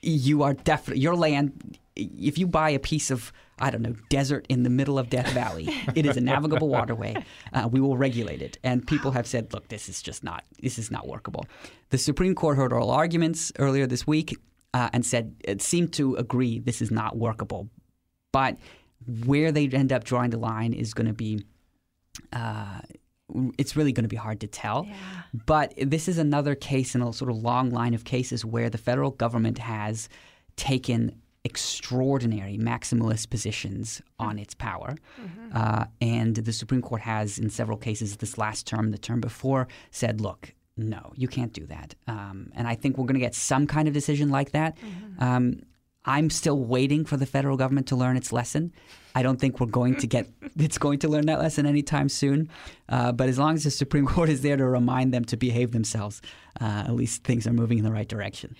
you 0.00 0.42
are 0.42 0.54
definitely 0.54 1.02
your 1.02 1.16
land. 1.16 1.78
If 1.96 2.38
you 2.38 2.46
buy 2.46 2.70
a 2.70 2.78
piece 2.78 3.10
of 3.10 3.32
I 3.58 3.70
don't 3.70 3.82
know, 3.82 3.94
desert 4.10 4.44
in 4.48 4.64
the 4.64 4.70
middle 4.70 4.98
of 4.98 5.08
Death 5.08 5.32
Valley. 5.32 5.68
It 5.94 6.04
is 6.04 6.16
a 6.16 6.20
navigable 6.20 6.68
waterway. 6.68 7.24
Uh, 7.54 7.68
we 7.70 7.80
will 7.80 7.96
regulate 7.96 8.42
it. 8.42 8.58
And 8.62 8.86
people 8.86 9.12
have 9.12 9.26
said, 9.26 9.52
look, 9.54 9.68
this 9.68 9.88
is 9.88 10.02
just 10.02 10.22
not, 10.22 10.44
this 10.60 10.78
is 10.78 10.90
not 10.90 11.06
workable. 11.06 11.46
The 11.88 11.96
Supreme 11.96 12.34
Court 12.34 12.58
heard 12.58 12.72
oral 12.72 12.90
arguments 12.90 13.52
earlier 13.58 13.86
this 13.86 14.06
week 14.06 14.36
uh, 14.74 14.90
and 14.92 15.06
said 15.06 15.34
it 15.42 15.62
seemed 15.62 15.94
to 15.94 16.16
agree 16.16 16.58
this 16.58 16.82
is 16.82 16.90
not 16.90 17.16
workable. 17.16 17.70
But 18.30 18.58
where 19.24 19.52
they 19.52 19.68
end 19.68 19.90
up 19.90 20.04
drawing 20.04 20.30
the 20.30 20.38
line 20.38 20.74
is 20.74 20.92
going 20.92 21.06
to 21.06 21.14
be. 21.14 21.44
Uh, 22.32 22.80
it's 23.58 23.74
really 23.74 23.92
going 23.92 24.04
to 24.04 24.08
be 24.08 24.16
hard 24.16 24.40
to 24.40 24.46
tell. 24.46 24.86
Yeah. 24.86 24.94
But 25.46 25.74
this 25.78 26.08
is 26.08 26.18
another 26.18 26.54
case 26.54 26.94
in 26.94 27.02
a 27.02 27.12
sort 27.12 27.30
of 27.30 27.38
long 27.38 27.70
line 27.70 27.92
of 27.92 28.04
cases 28.04 28.44
where 28.44 28.70
the 28.70 28.78
federal 28.78 29.10
government 29.10 29.58
has 29.58 30.08
taken 30.56 31.20
extraordinary 31.46 32.58
maximalist 32.58 33.30
positions 33.30 34.02
on 34.18 34.36
its 34.36 34.52
power. 34.52 34.96
Mm-hmm. 35.20 35.50
Uh, 35.54 35.84
and 36.00 36.34
the 36.34 36.52
Supreme 36.52 36.82
Court 36.82 37.02
has, 37.02 37.38
in 37.38 37.50
several 37.50 37.78
cases, 37.78 38.16
this 38.16 38.36
last 38.36 38.66
term, 38.66 38.90
the 38.90 38.98
term 38.98 39.20
before, 39.20 39.68
said, 39.92 40.20
look, 40.20 40.52
no, 40.76 41.12
you 41.14 41.28
can't 41.28 41.52
do 41.52 41.64
that. 41.66 41.94
Um, 42.08 42.50
and 42.56 42.66
I 42.66 42.74
think 42.74 42.98
we're 42.98 43.06
going 43.06 43.14
to 43.14 43.20
get 43.20 43.36
some 43.36 43.68
kind 43.68 43.86
of 43.86 43.94
decision 43.94 44.28
like 44.30 44.50
that. 44.50 44.76
Mm-hmm. 44.76 45.22
Um, 45.22 45.62
I'm 46.04 46.30
still 46.30 46.58
waiting 46.58 47.04
for 47.04 47.16
the 47.16 47.26
federal 47.26 47.56
government 47.56 47.86
to 47.88 47.96
learn 47.96 48.16
its 48.16 48.32
lesson. 48.32 48.72
I 49.14 49.22
don't 49.22 49.40
think 49.40 49.60
we're 49.60 49.66
going 49.66 49.96
to 49.96 50.06
get 50.06 50.26
it's 50.56 50.78
going 50.78 50.98
to 51.00 51.08
learn 51.08 51.26
that 51.26 51.38
lesson 51.38 51.64
anytime 51.64 52.08
soon. 52.08 52.48
Uh, 52.88 53.12
but 53.12 53.28
as 53.28 53.38
long 53.38 53.54
as 53.54 53.64
the 53.64 53.70
Supreme 53.70 54.06
Court 54.14 54.28
is 54.28 54.42
there 54.42 54.56
to 54.56 54.66
remind 54.66 55.14
them 55.14 55.24
to 55.26 55.36
behave 55.36 55.70
themselves, 55.70 56.20
uh, 56.60 56.84
at 56.86 56.94
least 56.94 57.22
things 57.24 57.46
are 57.46 57.52
moving 57.52 57.78
in 57.78 57.84
the 57.84 57.92
right 57.92 58.08
direction. 58.08 58.56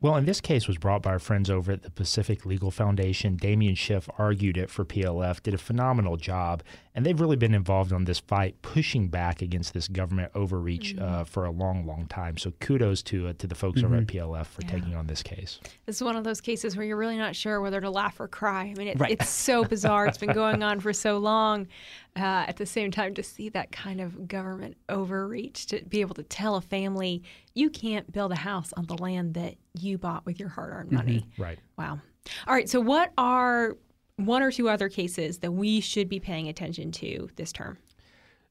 Well, 0.00 0.14
in 0.14 0.26
this 0.26 0.40
case 0.40 0.68
was 0.68 0.78
brought 0.78 1.02
by 1.02 1.10
our 1.10 1.18
friends 1.18 1.50
over 1.50 1.72
at 1.72 1.82
the 1.82 1.90
Pacific 1.90 2.46
Legal 2.46 2.70
Foundation. 2.70 3.34
Damien 3.34 3.74
Schiff 3.74 4.08
argued 4.16 4.56
it 4.56 4.70
for 4.70 4.84
PLF, 4.84 5.42
did 5.42 5.54
a 5.54 5.58
phenomenal 5.58 6.16
job, 6.16 6.62
and 6.98 7.06
they've 7.06 7.20
really 7.20 7.36
been 7.36 7.54
involved 7.54 7.92
on 7.92 8.06
this 8.06 8.18
fight, 8.18 8.60
pushing 8.60 9.06
back 9.06 9.40
against 9.40 9.72
this 9.72 9.86
government 9.86 10.32
overreach 10.34 10.96
mm-hmm. 10.96 11.20
uh, 11.20 11.22
for 11.22 11.44
a 11.44 11.50
long, 11.52 11.86
long 11.86 12.08
time. 12.08 12.36
So 12.36 12.50
kudos 12.58 13.02
to 13.04 13.28
uh, 13.28 13.34
to 13.38 13.46
the 13.46 13.54
folks 13.54 13.78
mm-hmm. 13.78 13.86
over 13.86 13.96
at 13.98 14.08
mm-hmm. 14.08 14.32
PLF 14.32 14.46
for 14.46 14.62
yeah. 14.62 14.70
taking 14.70 14.96
on 14.96 15.06
this 15.06 15.22
case. 15.22 15.60
This 15.86 15.94
is 15.94 16.02
one 16.02 16.16
of 16.16 16.24
those 16.24 16.40
cases 16.40 16.76
where 16.76 16.84
you're 16.84 16.96
really 16.96 17.16
not 17.16 17.36
sure 17.36 17.60
whether 17.60 17.80
to 17.80 17.88
laugh 17.88 18.18
or 18.18 18.26
cry. 18.26 18.62
I 18.62 18.74
mean, 18.74 18.88
it, 18.88 18.98
right. 18.98 19.12
it's 19.12 19.28
so 19.28 19.62
bizarre. 19.64 20.06
it's 20.06 20.18
been 20.18 20.32
going 20.32 20.64
on 20.64 20.80
for 20.80 20.92
so 20.92 21.18
long. 21.18 21.68
Uh, 22.16 22.44
at 22.48 22.56
the 22.56 22.66
same 22.66 22.90
time, 22.90 23.14
to 23.14 23.22
see 23.22 23.48
that 23.50 23.70
kind 23.70 24.00
of 24.00 24.26
government 24.26 24.76
overreach, 24.88 25.66
to 25.66 25.80
be 25.84 26.00
able 26.00 26.16
to 26.16 26.24
tell 26.24 26.56
a 26.56 26.60
family 26.60 27.22
you 27.54 27.70
can't 27.70 28.10
build 28.10 28.32
a 28.32 28.36
house 28.36 28.72
on 28.76 28.86
the 28.86 28.96
land 29.00 29.34
that 29.34 29.54
you 29.78 29.98
bought 29.98 30.26
with 30.26 30.40
your 30.40 30.48
hard 30.48 30.72
earned 30.72 30.90
money. 30.90 31.18
Mm-hmm. 31.18 31.42
Right. 31.42 31.58
Wow. 31.76 32.00
All 32.48 32.54
right. 32.54 32.68
So, 32.68 32.80
what 32.80 33.12
are 33.16 33.76
one 34.18 34.42
or 34.42 34.50
two 34.50 34.68
other 34.68 34.88
cases 34.88 35.38
that 35.38 35.52
we 35.52 35.80
should 35.80 36.08
be 36.08 36.20
paying 36.20 36.48
attention 36.48 36.92
to 36.92 37.28
this 37.36 37.52
term? 37.52 37.78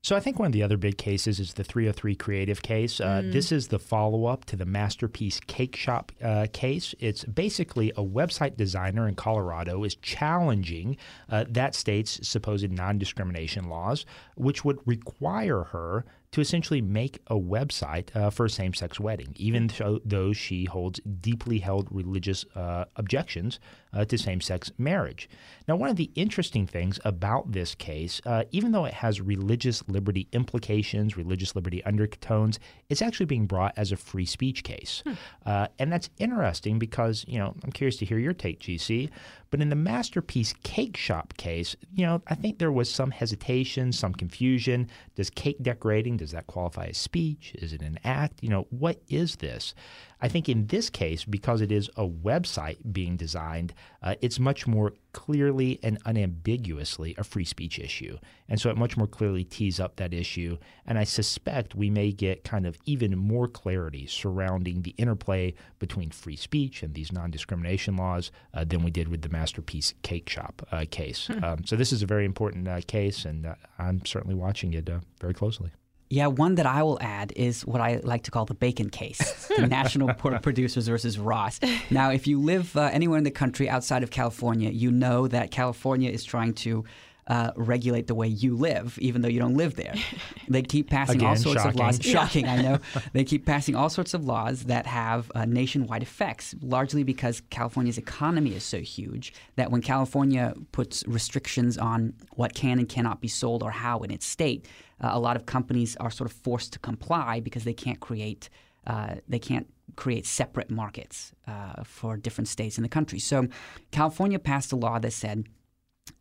So 0.04 0.16
I 0.16 0.22
think 0.22 0.40
one 0.40 0.46
of 0.46 0.52
the 0.54 0.64
other 0.64 0.78
big 0.78 0.98
cases 0.98 1.40
is 1.40 1.56
the 1.56 1.66
303 1.66 2.16
Creative 2.16 2.62
case. 2.62 3.02
Uh, 3.02 3.22
mm. 3.24 3.34
This 3.34 3.52
is 3.52 3.68
the 3.68 3.80
follow-up 3.80 4.46
to 4.46 4.56
the 4.56 4.66
Masterpiece 4.66 5.40
Cake 5.42 5.76
Shop 5.76 6.14
uh, 6.24 6.48
case. 6.54 6.96
It's 7.00 7.26
basically 7.26 7.92
a 7.92 8.04
website 8.04 8.56
designer 8.56 9.08
in 9.08 9.16
Colorado 9.16 9.84
is 9.84 9.96
challenging 9.96 10.96
uh, 11.30 11.46
that 11.50 11.76
state's 11.76 12.26
supposed 12.26 12.72
non-discrimination 12.72 13.68
laws, 13.68 14.06
which 14.36 14.64
would 14.64 14.80
require 14.86 15.64
her 15.64 16.06
to 16.32 16.42
essentially 16.42 16.82
make 16.82 17.20
a 17.28 17.36
website 17.36 18.16
uh, 18.16 18.30
for 18.30 18.46
a 18.46 18.50
same 18.50 18.74
sex 18.74 19.00
wedding, 19.00 19.34
even 19.36 19.70
though 20.06 20.34
she 20.34 20.66
holds 20.66 21.00
deeply 21.00 21.60
held 21.60 21.88
religious 21.92 22.46
uh, 22.56 22.86
objections 22.96 23.60
uh, 23.94 24.06
to 24.06 24.18
same 24.18 24.42
sex 24.42 24.72
marriage. 24.78 25.30
Now, 25.68 25.76
one 25.76 25.90
of 25.90 25.98
the 25.98 26.12
interesting 26.16 26.66
things 26.66 27.00
about 27.04 27.52
this 27.52 27.76
case, 27.76 28.22
uh, 28.26 28.44
even 28.52 28.72
though 28.72 28.86
it 28.86 28.94
has 28.94 29.20
religious 29.20 29.84
liberty 29.88 30.28
implications, 30.32 31.18
religious 31.18 31.56
liberty 31.56 31.84
undertones, 31.84 32.60
it's 32.90 33.02
actually 33.02 33.26
being 33.26 33.48
brought 33.48 33.74
as 33.76 33.92
a 33.92 33.98
free 33.98 34.26
speech 34.26 34.64
case. 34.64 35.04
Hmm. 35.06 35.14
Uh, 35.46 35.68
and 35.80 35.92
that's 35.92 36.10
interesting 36.20 36.80
because, 36.80 37.26
you 37.28 37.38
know, 37.38 37.54
I'm 37.64 37.72
curious 37.72 37.98
to 37.98 38.06
hear 38.06 38.18
your 38.18 38.34
take, 38.34 38.60
GC. 38.60 39.10
But 39.50 39.62
in 39.62 39.70
the 39.70 39.76
Masterpiece 39.76 40.54
Cake 40.64 40.98
Shop 40.98 41.34
case, 41.38 41.76
you 41.94 42.06
know, 42.06 42.22
I 42.28 42.36
think 42.36 42.60
there 42.60 42.72
was 42.72 42.90
some 42.90 43.12
hesitation, 43.12 43.92
some 43.92 44.14
confusion. 44.14 44.90
Does 45.16 45.30
cake 45.30 45.58
decorating, 45.62 46.18
does 46.18 46.32
that 46.32 46.48
qualify 46.48 46.88
as 46.88 46.98
speech? 46.98 47.54
Is 47.56 47.74
it 47.74 47.82
an 47.82 48.00
act? 48.04 48.40
You 48.42 48.50
know, 48.50 48.68
what 48.70 49.02
is 49.08 49.38
this? 49.38 49.74
I 50.22 50.28
think 50.28 50.50
in 50.50 50.68
this 50.68 50.90
case, 50.90 51.26
because 51.26 51.62
it 51.62 51.72
is 51.72 51.90
a 51.96 52.08
website 52.08 52.92
being 52.92 53.18
designed, 53.18 53.74
uh, 54.02 54.16
it's 54.22 54.40
much 54.40 54.66
more 54.66 54.94
clearly 55.14 55.80
and 55.84 55.98
unambiguously 56.06 57.16
a 57.18 57.24
free 57.24 57.46
speech 57.46 57.80
issue. 57.80 58.18
And 58.50 58.60
so 58.60 58.70
it 58.70 58.78
much 58.78 58.98
more 58.98 59.08
clearly 59.08 59.44
tees 59.44 59.80
up 59.80 59.96
that 59.96 60.14
issue. 60.14 60.58
And 60.86 60.98
I 60.98 61.04
suspect 61.04 61.76
we 61.76 61.90
may 61.90 62.12
get 62.12 62.44
kind 62.44 62.66
of 62.66 62.78
even 62.86 63.18
more 63.18 63.48
clarity 63.48 64.08
surrounding 64.08 64.82
the 64.82 64.96
interplay 64.98 65.54
between 65.80 66.12
free 66.12 66.36
speech 66.36 66.84
and 66.84 66.94
these 66.94 67.12
non 67.12 67.32
discrimination 67.32 67.96
laws 67.96 68.32
uh, 68.54 68.64
than 68.64 68.84
we 68.84 68.92
did 68.92 69.08
with 69.08 69.22
the 69.22 69.30
Masterpiece 69.30 69.94
Cake 70.02 70.30
Shop 70.30 70.66
uh, 70.72 70.86
case. 70.90 71.28
Hmm. 71.28 71.44
Um, 71.44 71.66
so 71.66 71.76
this 71.76 71.92
is 71.92 72.02
a 72.02 72.08
very 72.08 72.26
important 72.26 72.68
uh, 72.68 72.82
case, 72.88 73.26
and 73.26 73.46
uh, 73.46 73.56
I'm 73.78 74.06
certainly 74.06 74.36
watching 74.36 74.74
it 74.74 74.90
uh, 74.90 75.00
very 75.20 75.34
closely. 75.34 75.72
Yeah, 76.10 76.28
one 76.28 76.56
that 76.56 76.66
I 76.66 76.84
will 76.84 76.98
add 77.02 77.34
is 77.36 77.66
what 77.66 77.82
I 77.82 78.00
like 78.04 78.24
to 78.24 78.32
call 78.32 78.46
the 78.46 78.54
bacon 78.54 78.90
case 78.90 79.48
the 79.58 79.68
National 79.68 80.14
Pork 80.14 80.42
Producers 80.42 80.88
versus 80.88 81.20
Ross. 81.20 81.60
Now, 81.90 82.12
if 82.12 82.28
you 82.28 82.40
live 82.40 82.76
uh, 82.78 82.90
anywhere 82.94 83.18
in 83.18 83.26
the 83.26 83.32
country 83.32 83.70
outside 83.70 84.04
of 84.04 84.10
California, 84.10 84.70
you 84.70 84.90
know 84.92 85.28
that 85.28 85.52
California 85.52 86.10
is 86.10 86.24
trying 86.24 86.54
to 86.56 86.86
uh, 87.28 87.52
regulate 87.56 88.08
the 88.08 88.16
way 88.16 88.28
you 88.28 88.56
live, 88.56 88.98
even 89.02 89.22
though 89.22 89.28
you 89.28 89.40
don't 89.40 89.56
live 89.56 89.76
there. 89.76 89.94
They 90.50 90.62
keep 90.62 90.90
passing 90.90 91.18
Again, 91.18 91.28
all 91.28 91.36
sorts 91.36 91.62
shocking. 91.62 91.70
of 91.82 91.86
laws. 91.86 92.00
Shocking, 92.02 92.48
I 92.56 92.62
know. 92.62 92.80
They 93.14 93.26
keep 93.26 93.46
passing 93.46 93.76
all 93.76 93.90
sorts 93.90 94.14
of 94.14 94.24
laws 94.24 94.64
that 94.64 94.86
have 94.86 95.30
uh, 95.36 95.44
nationwide 95.44 96.04
effects, 96.04 96.56
largely 96.62 97.04
because 97.04 97.42
California's 97.50 97.98
economy 97.98 98.56
is 98.56 98.64
so 98.64 98.80
huge 98.80 99.34
that 99.58 99.72
when 99.72 99.82
California 99.82 100.54
puts 100.72 101.06
restrictions 101.06 101.78
on 101.78 102.14
what 102.32 102.54
can 102.54 102.80
and 102.80 102.88
cannot 102.88 103.20
be 103.20 103.28
sold 103.28 103.62
or 103.62 103.72
how 103.72 104.00
in 104.00 104.12
its 104.12 104.26
state, 104.26 104.66
uh, 105.02 105.10
a 105.12 105.20
lot 105.20 105.36
of 105.36 105.46
companies 105.46 105.98
are 105.98 106.10
sort 106.10 106.30
of 106.32 106.36
forced 106.38 106.72
to 106.74 106.80
comply 106.80 107.42
because 107.42 107.66
they 107.66 107.74
can't 107.74 108.00
create 108.00 108.50
uh, 108.86 109.16
they 109.28 109.40
can't 109.40 109.68
create 109.98 110.26
separate 110.26 110.72
markets 110.72 111.34
uh, 111.46 111.84
for 111.84 112.16
different 112.16 112.48
states 112.48 112.78
in 112.78 112.84
the 112.84 112.90
country. 112.90 113.20
So 113.20 113.48
California 113.92 114.40
passed 114.40 114.72
a 114.72 114.78
law 114.78 114.98
that 115.00 115.12
said 115.12 115.46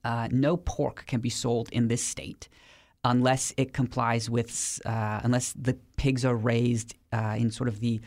uh, 0.06 0.28
no 0.30 0.56
pork 0.56 1.04
can 1.06 1.20
be 1.20 1.30
sold 1.30 1.68
in 1.72 1.88
this 1.88 2.02
state 2.02 2.48
unless 3.04 3.52
it 3.56 3.72
complies 3.72 4.30
with 4.30 4.80
uh, 4.86 5.20
unless 5.24 5.52
the 5.52 5.74
pigs 5.96 6.24
are 6.24 6.36
raised 6.36 6.94
uh, 7.12 7.34
in 7.36 7.50
sort 7.50 7.68
of 7.68 7.80
the 7.80 8.00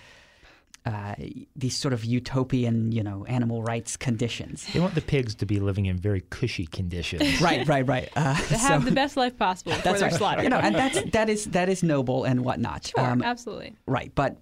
uh, 0.85 1.13
these 1.57 1.75
sort 1.75 1.93
of 1.93 2.05
utopian, 2.05 2.91
you 2.93 3.03
know, 3.03 3.25
animal 3.25 3.61
rights 3.61 3.97
conditions. 3.97 4.65
They 4.73 4.79
want 4.79 4.95
the 4.95 5.01
pigs 5.01 5.35
to 5.35 5.45
be 5.45 5.59
living 5.59 5.87
in 5.87 5.97
very 5.97 6.23
cushy 6.29 6.65
conditions. 6.67 7.41
right, 7.47 7.67
right, 7.67 7.85
right. 7.85 8.09
Uh, 8.15 8.33
to 8.33 8.57
have 8.57 8.81
so, 8.81 8.89
the 8.89 8.95
best 8.95 9.17
life 9.17 9.37
possible 9.37 9.71
before 9.75 9.93
they're 9.93 10.01
right. 10.03 10.13
slaughtered. 10.13 10.43
You 10.45 10.49
know, 10.49 10.57
and 10.57 10.73
that's 10.73 11.01
that 11.11 11.29
is 11.29 11.45
that 11.45 11.67
is 11.67 11.83
noble 11.83 12.23
and 12.23 12.45
whatnot. 12.45 12.87
Sure, 12.87 13.05
um, 13.05 13.21
absolutely. 13.21 13.75
Right, 13.85 14.11
but 14.15 14.37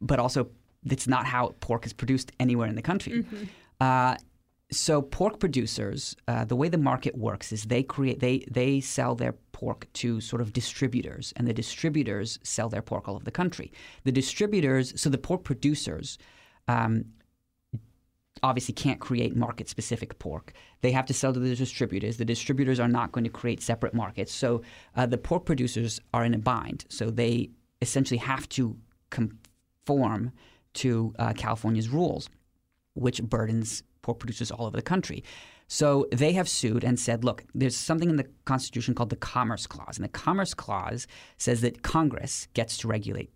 but 0.00 0.20
also 0.20 0.48
it's 0.88 1.08
not 1.08 1.26
how 1.26 1.54
pork 1.60 1.84
is 1.86 1.92
produced 1.92 2.30
anywhere 2.38 2.68
in 2.68 2.76
the 2.76 2.82
country. 2.82 3.24
Mm-hmm. 3.24 3.44
Uh, 3.80 4.14
so 4.72 5.02
pork 5.02 5.40
producers, 5.40 6.16
uh, 6.28 6.44
the 6.44 6.56
way 6.56 6.68
the 6.68 6.78
market 6.78 7.16
works 7.16 7.52
is 7.52 7.64
they 7.64 7.82
create 7.82 8.20
they 8.20 8.44
they 8.50 8.80
sell 8.80 9.14
their 9.14 9.32
pork 9.52 9.88
to 9.94 10.20
sort 10.20 10.40
of 10.40 10.52
distributors, 10.52 11.32
and 11.36 11.46
the 11.46 11.52
distributors 11.52 12.38
sell 12.42 12.68
their 12.68 12.82
pork 12.82 13.08
all 13.08 13.16
over 13.16 13.24
the 13.24 13.30
country. 13.30 13.72
The 14.04 14.12
distributors, 14.12 15.00
so 15.00 15.10
the 15.10 15.18
pork 15.18 15.44
producers. 15.44 16.18
Um, 16.68 17.06
obviously 18.42 18.72
can't 18.72 19.00
create 19.00 19.36
market 19.36 19.68
specific 19.68 20.18
pork. 20.18 20.54
They 20.80 20.92
have 20.92 21.04
to 21.06 21.12
sell 21.12 21.32
to 21.34 21.40
the 21.40 21.54
distributors. 21.54 22.16
The 22.16 22.24
distributors 22.24 22.80
are 22.80 22.88
not 22.88 23.12
going 23.12 23.24
to 23.24 23.30
create 23.30 23.60
separate 23.60 23.92
markets. 23.92 24.32
So 24.32 24.62
uh, 24.96 25.04
the 25.04 25.18
pork 25.18 25.44
producers 25.44 26.00
are 26.14 26.24
in 26.24 26.32
a 26.32 26.38
bind. 26.38 26.86
So 26.88 27.10
they 27.10 27.50
essentially 27.82 28.18
have 28.18 28.48
to 28.50 28.78
conform 29.10 30.32
to 30.74 31.14
uh, 31.18 31.32
California's 31.34 31.90
rules, 31.90 32.30
which 32.94 33.22
burdens 33.22 33.82
pork 34.02 34.18
producers 34.18 34.50
all 34.50 34.66
over 34.66 34.76
the 34.76 34.82
country. 34.82 35.22
So 35.68 36.06
they 36.10 36.32
have 36.32 36.48
sued 36.48 36.82
and 36.82 36.98
said, 36.98 37.24
look, 37.24 37.44
there's 37.54 37.76
something 37.76 38.10
in 38.10 38.16
the 38.16 38.26
Constitution 38.44 38.94
called 38.94 39.10
the 39.10 39.16
Commerce 39.16 39.66
Clause. 39.66 39.96
And 39.96 40.04
the 40.04 40.08
Commerce 40.08 40.52
Clause 40.52 41.06
says 41.36 41.60
that 41.60 41.82
Congress 41.82 42.48
gets 42.54 42.76
to 42.78 42.88
regulate 42.88 43.30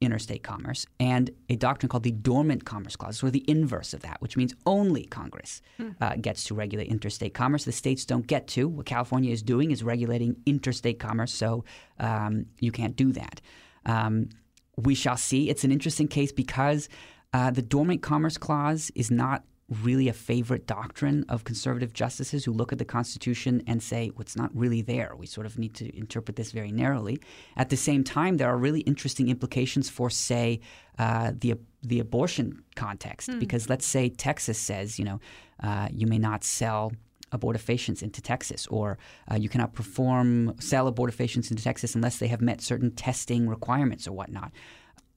interstate 0.00 0.42
commerce 0.42 0.86
and 1.00 1.30
a 1.48 1.56
doctrine 1.56 1.88
called 1.88 2.02
the 2.02 2.10
Dormant 2.10 2.64
Commerce 2.64 2.96
Clause, 2.96 3.22
or 3.22 3.30
the 3.30 3.44
inverse 3.48 3.94
of 3.94 4.02
that, 4.02 4.20
which 4.20 4.36
means 4.36 4.54
only 4.66 5.04
Congress 5.04 5.62
hmm. 5.78 5.90
uh, 6.00 6.16
gets 6.16 6.44
to 6.44 6.54
regulate 6.54 6.88
interstate 6.88 7.34
commerce. 7.34 7.64
The 7.64 7.72
states 7.72 8.04
don't 8.04 8.26
get 8.26 8.46
to. 8.48 8.68
What 8.68 8.86
California 8.86 9.32
is 9.32 9.42
doing 9.42 9.70
is 9.70 9.82
regulating 9.82 10.36
interstate 10.44 10.98
commerce, 10.98 11.32
so 11.32 11.64
um, 11.98 12.46
you 12.60 12.72
can't 12.72 12.94
do 12.94 13.12
that. 13.12 13.40
Um, 13.86 14.28
we 14.76 14.94
shall 14.94 15.16
see. 15.16 15.48
It's 15.48 15.64
an 15.64 15.72
interesting 15.72 16.08
case 16.08 16.32
because 16.32 16.88
uh, 17.32 17.50
the 17.50 17.62
Dormant 17.62 18.02
Commerce 18.02 18.36
Clause 18.36 18.90
is 18.94 19.10
not 19.10 19.44
really 19.68 20.08
a 20.08 20.12
favorite 20.12 20.66
doctrine 20.66 21.24
of 21.28 21.44
conservative 21.44 21.92
justices 21.92 22.44
who 22.44 22.52
look 22.52 22.72
at 22.72 22.78
the 22.78 22.84
Constitution 22.84 23.62
and 23.66 23.82
say, 23.82 24.10
well, 24.10 24.20
it's 24.20 24.36
not 24.36 24.50
really 24.54 24.80
there. 24.80 25.14
We 25.16 25.26
sort 25.26 25.46
of 25.46 25.58
need 25.58 25.74
to 25.74 25.96
interpret 25.96 26.36
this 26.36 26.52
very 26.52 26.70
narrowly. 26.70 27.20
At 27.56 27.70
the 27.70 27.76
same 27.76 28.04
time, 28.04 28.36
there 28.36 28.48
are 28.48 28.56
really 28.56 28.80
interesting 28.80 29.28
implications 29.28 29.88
for, 29.90 30.10
say, 30.10 30.60
uh, 30.98 31.32
the 31.38 31.54
the 31.82 32.00
abortion 32.00 32.62
context. 32.74 33.28
Mm. 33.28 33.40
Because 33.40 33.68
let's 33.68 33.86
say 33.86 34.08
Texas 34.08 34.58
says, 34.58 34.98
you 34.98 35.04
know, 35.04 35.20
uh, 35.62 35.88
you 35.92 36.06
may 36.06 36.18
not 36.18 36.44
sell 36.44 36.92
abortifacients 37.32 38.02
into 38.02 38.22
Texas, 38.22 38.68
or 38.68 38.98
uh, 39.30 39.34
you 39.34 39.48
cannot 39.48 39.74
perform 39.74 40.54
sell 40.60 40.90
abortifacients 40.90 41.50
into 41.50 41.62
Texas 41.62 41.94
unless 41.96 42.18
they 42.18 42.28
have 42.28 42.40
met 42.40 42.60
certain 42.60 42.92
testing 42.92 43.48
requirements 43.48 44.06
or 44.06 44.12
whatnot 44.12 44.52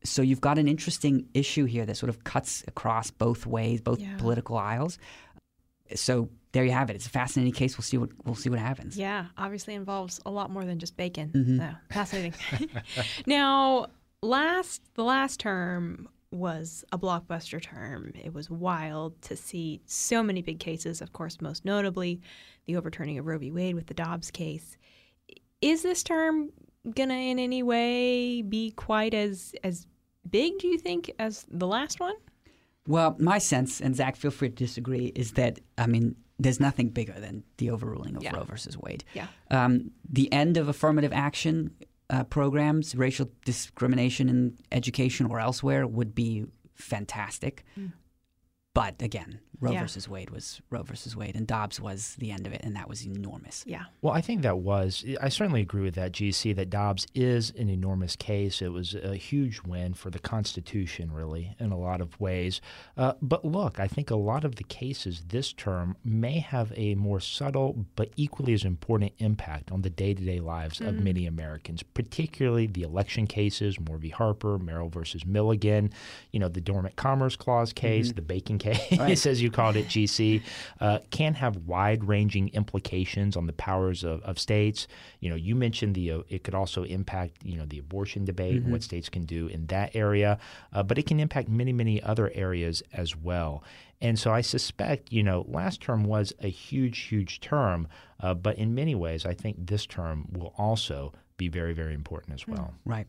so 0.03 0.21
you've 0.21 0.41
got 0.41 0.57
an 0.57 0.67
interesting 0.67 1.27
issue 1.33 1.65
here 1.65 1.85
that 1.85 1.97
sort 1.97 2.09
of 2.09 2.23
cuts 2.23 2.63
across 2.67 3.11
both 3.11 3.45
ways, 3.45 3.81
both 3.81 3.99
yeah. 3.99 4.17
political 4.17 4.57
aisles. 4.57 4.97
So 5.95 6.29
there 6.51 6.63
you 6.63 6.71
have 6.71 6.89
it. 6.89 6.95
It's 6.95 7.07
a 7.07 7.09
fascinating 7.09 7.53
case. 7.53 7.77
We'll 7.77 7.83
see 7.83 7.97
what 7.97 8.09
we'll 8.23 8.35
see 8.35 8.49
what 8.49 8.59
happens. 8.59 8.97
Yeah, 8.97 9.25
obviously 9.37 9.75
involves 9.75 10.19
a 10.25 10.31
lot 10.31 10.51
more 10.51 10.65
than 10.65 10.79
just 10.79 10.95
bacon. 10.95 11.31
Mm-hmm. 11.33 11.57
So, 11.59 11.69
fascinating. 11.91 12.33
now, 13.25 13.87
last 14.21 14.81
the 14.95 15.03
last 15.03 15.39
term, 15.39 16.07
was 16.31 16.85
a 16.91 16.97
blockbuster 16.97 17.61
term. 17.61 18.13
It 18.15 18.33
was 18.33 18.49
wild 18.49 19.19
to 19.23 19.35
see 19.35 19.81
so 19.85 20.21
many 20.21 20.41
big 20.41 20.59
cases, 20.59 21.01
of 21.01 21.13
course, 21.13 21.41
most 21.41 21.65
notably 21.65 22.21
the 22.65 22.75
overturning 22.75 23.17
of 23.17 23.25
Roe 23.25 23.39
v. 23.39 23.51
Wade 23.51 23.75
with 23.75 23.87
the 23.87 23.93
Dobbs 23.93 24.29
case. 24.31 24.77
Is 25.61 25.81
this 25.81 26.03
term 26.03 26.51
going 26.95 27.09
to 27.09 27.15
in 27.15 27.39
any 27.39 27.63
way 27.63 28.41
be 28.41 28.71
quite 28.71 29.13
as 29.13 29.53
as 29.63 29.85
big, 30.29 30.57
do 30.59 30.67
you 30.67 30.77
think, 30.77 31.11
as 31.19 31.45
the 31.49 31.67
last 31.67 31.99
one? 31.99 32.15
Well, 32.87 33.15
my 33.19 33.37
sense, 33.37 33.81
and 33.81 33.95
Zack, 33.95 34.15
feel 34.15 34.31
free 34.31 34.49
to 34.49 34.55
disagree, 34.55 35.07
is 35.15 35.33
that, 35.33 35.59
I 35.77 35.85
mean, 35.85 36.15
there's 36.39 36.59
nothing 36.59 36.89
bigger 36.89 37.13
than 37.19 37.43
the 37.57 37.69
overruling 37.69 38.15
of 38.15 38.23
Yeah. 38.23 38.35
Roe 38.35 38.43
versus 38.43 38.77
Wade. 38.77 39.03
Yeah. 39.13 39.27
Um, 39.51 39.91
the 40.09 40.31
end 40.31 40.57
of 40.57 40.67
affirmative 40.69 41.11
action 41.13 41.71
uh, 42.09 42.23
programs, 42.23 42.95
racial 42.95 43.29
discrimination 43.45 44.29
in 44.29 44.57
education 44.71 45.27
or 45.27 45.39
elsewhere, 45.39 45.85
would 45.85 46.15
be 46.15 46.45
fantastic. 46.73 47.63
But 48.73 49.01
again, 49.01 49.39
Roe. 49.61 49.71
Yeah. 49.71 49.81
versus 49.81 50.07
Wade 50.07 50.29
was 50.29 50.61
Roe 50.69 50.83
versus 50.83 51.15
Wade, 51.15 51.35
and 51.35 51.45
Dobbs 51.45 51.81
was 51.81 52.15
the 52.17 52.31
end 52.31 52.47
of 52.47 52.53
it, 52.53 52.61
and 52.63 52.75
that 52.77 52.87
was 52.87 53.05
enormous. 53.05 53.63
Yeah. 53.67 53.85
Well, 54.01 54.13
I 54.13 54.21
think 54.21 54.41
that 54.43 54.59
was. 54.59 55.03
I 55.21 55.27
certainly 55.29 55.61
agree 55.61 55.81
with 55.81 55.95
that, 55.95 56.13
GC, 56.13 56.55
that 56.55 56.69
Dobbs 56.69 57.05
is 57.13 57.51
an 57.57 57.69
enormous 57.69 58.15
case. 58.15 58.61
It 58.61 58.71
was 58.71 58.95
a 58.95 59.15
huge 59.15 59.61
win 59.67 59.93
for 59.93 60.09
the 60.09 60.19
Constitution, 60.19 61.11
really, 61.11 61.55
in 61.59 61.71
a 61.71 61.77
lot 61.77 61.99
of 61.99 62.17
ways. 62.21 62.61
Uh, 62.95 63.13
but 63.21 63.43
look, 63.43 63.79
I 63.79 63.87
think 63.87 64.11
a 64.11 64.15
lot 64.15 64.45
of 64.45 64.55
the 64.55 64.63
cases 64.63 65.23
this 65.27 65.51
term 65.51 65.97
may 66.05 66.39
have 66.39 66.71
a 66.77 66.95
more 66.95 67.19
subtle 67.19 67.85
but 67.95 68.11
equally 68.15 68.53
as 68.53 68.63
important 68.63 69.11
impact 69.17 69.71
on 69.71 69.81
the 69.81 69.89
day 69.89 70.13
to 70.13 70.23
day 70.23 70.39
lives 70.39 70.79
of 70.79 70.95
many 70.95 71.25
Americans, 71.25 71.83
particularly 71.83 72.67
the 72.67 72.83
election 72.83 73.27
cases, 73.27 73.77
Moore 73.79 73.97
v. 73.97 74.09
Harper, 74.09 74.57
Merrill 74.57 74.89
versus 74.89 75.25
Milligan, 75.25 75.91
you 76.31 76.39
know, 76.39 76.47
the 76.47 76.61
Dormant 76.61 76.95
Commerce 76.95 77.35
Clause 77.35 77.73
case, 77.73 78.13
the 78.13 78.21
Bacon 78.59 78.97
case, 78.97 79.25
as 79.25 79.41
you 79.41 79.51
called 79.51 79.75
it, 79.75 79.87
GC, 79.87 80.41
uh, 80.79 80.99
can 81.09 81.33
have 81.35 81.57
wide 81.67 82.03
ranging 82.03 82.49
implications 82.49 83.35
on 83.35 83.47
the 83.47 83.53
powers 83.53 84.03
of, 84.03 84.21
of 84.23 84.39
states. 84.39 84.87
You 85.19 85.29
know, 85.29 85.35
you 85.35 85.55
mentioned 85.55 85.95
the, 85.95 86.11
uh, 86.11 86.21
it 86.29 86.43
could 86.43 86.55
also 86.55 86.83
impact, 86.83 87.43
you 87.43 87.57
know, 87.57 87.65
the 87.65 87.79
abortion 87.79 88.25
debate 88.25 88.61
and 88.61 88.71
what 88.71 88.83
states 88.83 89.09
can 89.09 89.25
do 89.25 89.47
in 89.47 89.67
that 89.67 89.95
area, 89.95 90.39
uh, 90.73 90.83
but 90.83 90.97
it 90.97 91.05
can 91.05 91.19
impact 91.19 91.49
many, 91.49 91.73
many 91.73 92.01
other 92.01 92.31
areas 92.33 92.83
as 92.93 93.15
well. 93.15 93.63
And 94.01 94.17
so 94.17 94.31
I 94.31 94.41
suspect, 94.41 95.11
you 95.11 95.23
know, 95.23 95.45
last 95.47 95.81
term 95.81 96.03
was 96.03 96.31
a 96.39 96.47
huge, 96.47 96.99
huge 96.99 97.41
term, 97.41 97.87
uh, 98.21 98.33
but 98.33 98.57
in 98.57 98.73
many 98.73 98.95
ways, 98.95 99.25
I 99.25 99.33
think 99.33 99.67
this 99.67 99.85
term 99.85 100.27
will 100.31 100.53
also 100.57 101.13
be 101.39 101.47
very, 101.47 101.73
very 101.73 101.95
important 101.95 102.35
as 102.35 102.47
well. 102.47 102.75
Right. 102.85 103.07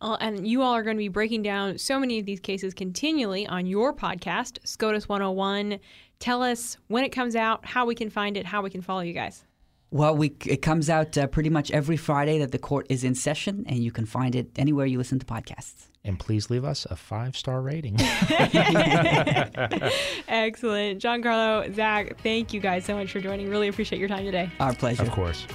Uh, 0.00 0.16
and 0.20 0.48
you 0.48 0.62
all 0.62 0.72
are 0.72 0.82
going 0.82 0.96
to 0.96 1.02
be 1.02 1.08
breaking 1.08 1.42
down 1.42 1.76
so 1.76 2.00
many 2.00 2.18
of 2.18 2.24
these 2.24 2.40
cases 2.40 2.72
continually 2.72 3.46
on 3.46 3.66
your 3.66 3.92
podcast, 3.92 4.58
SCOTUS 4.64 5.06
101. 5.08 5.78
Tell 6.20 6.42
us 6.42 6.78
when 6.86 7.04
it 7.04 7.10
comes 7.10 7.36
out, 7.36 7.66
how 7.66 7.84
we 7.84 7.94
can 7.94 8.08
find 8.08 8.38
it, 8.38 8.46
how 8.46 8.62
we 8.62 8.70
can 8.70 8.80
follow 8.80 9.00
you 9.00 9.12
guys. 9.12 9.44
Well, 9.90 10.16
we 10.16 10.34
it 10.46 10.62
comes 10.62 10.88
out 10.90 11.16
uh, 11.18 11.26
pretty 11.28 11.50
much 11.50 11.70
every 11.70 11.96
Friday 11.96 12.38
that 12.38 12.50
the 12.50 12.58
court 12.58 12.86
is 12.88 13.04
in 13.04 13.14
session, 13.14 13.64
and 13.68 13.78
you 13.78 13.92
can 13.92 14.06
find 14.06 14.34
it 14.34 14.50
anywhere 14.56 14.86
you 14.86 14.98
listen 14.98 15.20
to 15.20 15.26
podcasts. 15.26 15.86
And 16.04 16.18
please 16.18 16.50
leave 16.50 16.64
us 16.64 16.84
a 16.90 16.96
five 16.96 17.36
star 17.36 17.62
rating. 17.62 17.96
Excellent. 20.28 21.00
John 21.00 21.22
Carlo, 21.22 21.72
Zack, 21.72 22.20
thank 22.22 22.52
you 22.52 22.60
guys 22.60 22.84
so 22.84 22.96
much 22.96 23.12
for 23.12 23.20
joining. 23.20 23.48
Really 23.48 23.68
appreciate 23.68 24.00
your 24.00 24.08
time 24.08 24.24
today. 24.24 24.50
Our 24.58 24.74
pleasure. 24.74 25.02
of 25.02 25.10
course. 25.12 25.46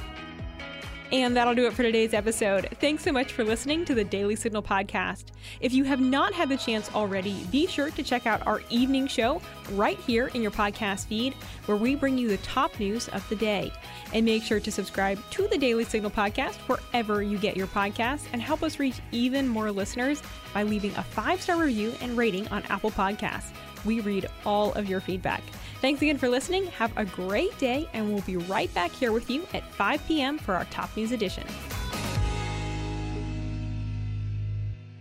And 1.11 1.35
that'll 1.35 1.55
do 1.55 1.65
it 1.65 1.73
for 1.73 1.81
today's 1.81 2.13
episode. 2.13 2.69
Thanks 2.79 3.03
so 3.03 3.11
much 3.11 3.31
for 3.31 3.43
listening 3.43 3.83
to 3.85 3.95
the 3.95 4.03
Daily 4.03 4.35
Signal 4.35 4.61
podcast. 4.61 5.25
If 5.59 5.73
you 5.73 5.83
have 5.85 5.99
not 5.99 6.33
had 6.33 6.49
the 6.49 6.57
chance 6.57 6.93
already, 6.93 7.43
be 7.51 7.65
sure 7.65 7.89
to 7.89 8.03
check 8.03 8.27
out 8.27 8.45
our 8.45 8.61
evening 8.69 9.07
show 9.07 9.41
right 9.71 9.97
here 9.97 10.27
in 10.27 10.43
your 10.43 10.51
podcast 10.51 11.07
feed, 11.07 11.33
where 11.65 11.77
we 11.77 11.95
bring 11.95 12.15
you 12.15 12.27
the 12.27 12.37
top 12.37 12.79
news 12.79 13.07
of 13.09 13.27
the 13.27 13.35
day. 13.35 13.71
And 14.13 14.23
make 14.23 14.43
sure 14.43 14.59
to 14.59 14.71
subscribe 14.71 15.19
to 15.31 15.47
the 15.47 15.57
Daily 15.57 15.83
Signal 15.83 16.11
podcast 16.11 16.55
wherever 16.67 17.23
you 17.23 17.39
get 17.39 17.57
your 17.57 17.67
podcasts 17.67 18.25
and 18.31 18.41
help 18.41 18.61
us 18.61 18.77
reach 18.77 18.99
even 19.11 19.47
more 19.47 19.71
listeners 19.71 20.21
by 20.53 20.61
leaving 20.61 20.95
a 20.95 21.03
five 21.03 21.41
star 21.41 21.57
review 21.57 21.91
and 22.01 22.17
rating 22.17 22.47
on 22.49 22.61
Apple 22.69 22.91
Podcasts. 22.91 23.49
We 23.83 24.01
read 24.01 24.27
all 24.45 24.73
of 24.73 24.87
your 24.87 25.01
feedback. 25.01 25.41
Thanks 25.81 26.01
again 26.01 26.17
for 26.17 26.27
listening. 26.27 26.67
Have 26.67 26.95
a 26.97 27.05
great 27.05 27.57
day, 27.57 27.87
and 27.93 28.11
we'll 28.11 28.21
be 28.23 28.35
right 28.35 28.73
back 28.73 28.91
here 28.91 29.11
with 29.13 29.29
you 29.29 29.47
at 29.53 29.63
5 29.73 30.05
p.m. 30.07 30.37
for 30.37 30.53
our 30.53 30.65
Top 30.65 30.95
News 30.97 31.11
Edition. 31.11 31.47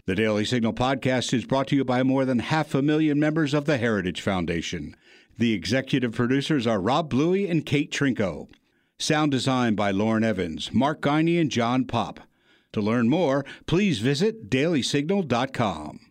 The 0.07 0.15
Daily 0.15 0.45
Signal 0.45 0.73
podcast 0.73 1.35
is 1.35 1.45
brought 1.45 1.67
to 1.69 1.77
you 1.77 1.85
by 1.85 2.03
more 2.03 2.25
than 2.25 2.39
half 2.39 2.75
a 2.75 2.81
million 2.81 3.21
members 3.21 3.53
of 3.53 3.67
the 3.67 3.77
Heritage 3.77 4.21
Foundation. 4.21 4.97
The 5.37 5.53
executive 5.53 6.13
producers 6.13 6.67
are 6.67 6.81
Rob 6.81 7.11
Bluey 7.11 7.47
and 7.49 7.67
Kate 7.67 7.93
Trinko. 7.93 8.49
Sound 8.99 9.33
design 9.33 9.75
by 9.75 9.91
Lauren 9.91 10.25
Evans, 10.25 10.73
Mark 10.73 11.03
Geiney, 11.03 11.41
and 11.41 11.51
John 11.51 11.85
Popp. 11.85 12.21
To 12.73 12.81
learn 12.81 13.09
more, 13.09 13.45
please 13.67 13.99
visit 13.99 14.49
dailysignal.com. 14.49 16.08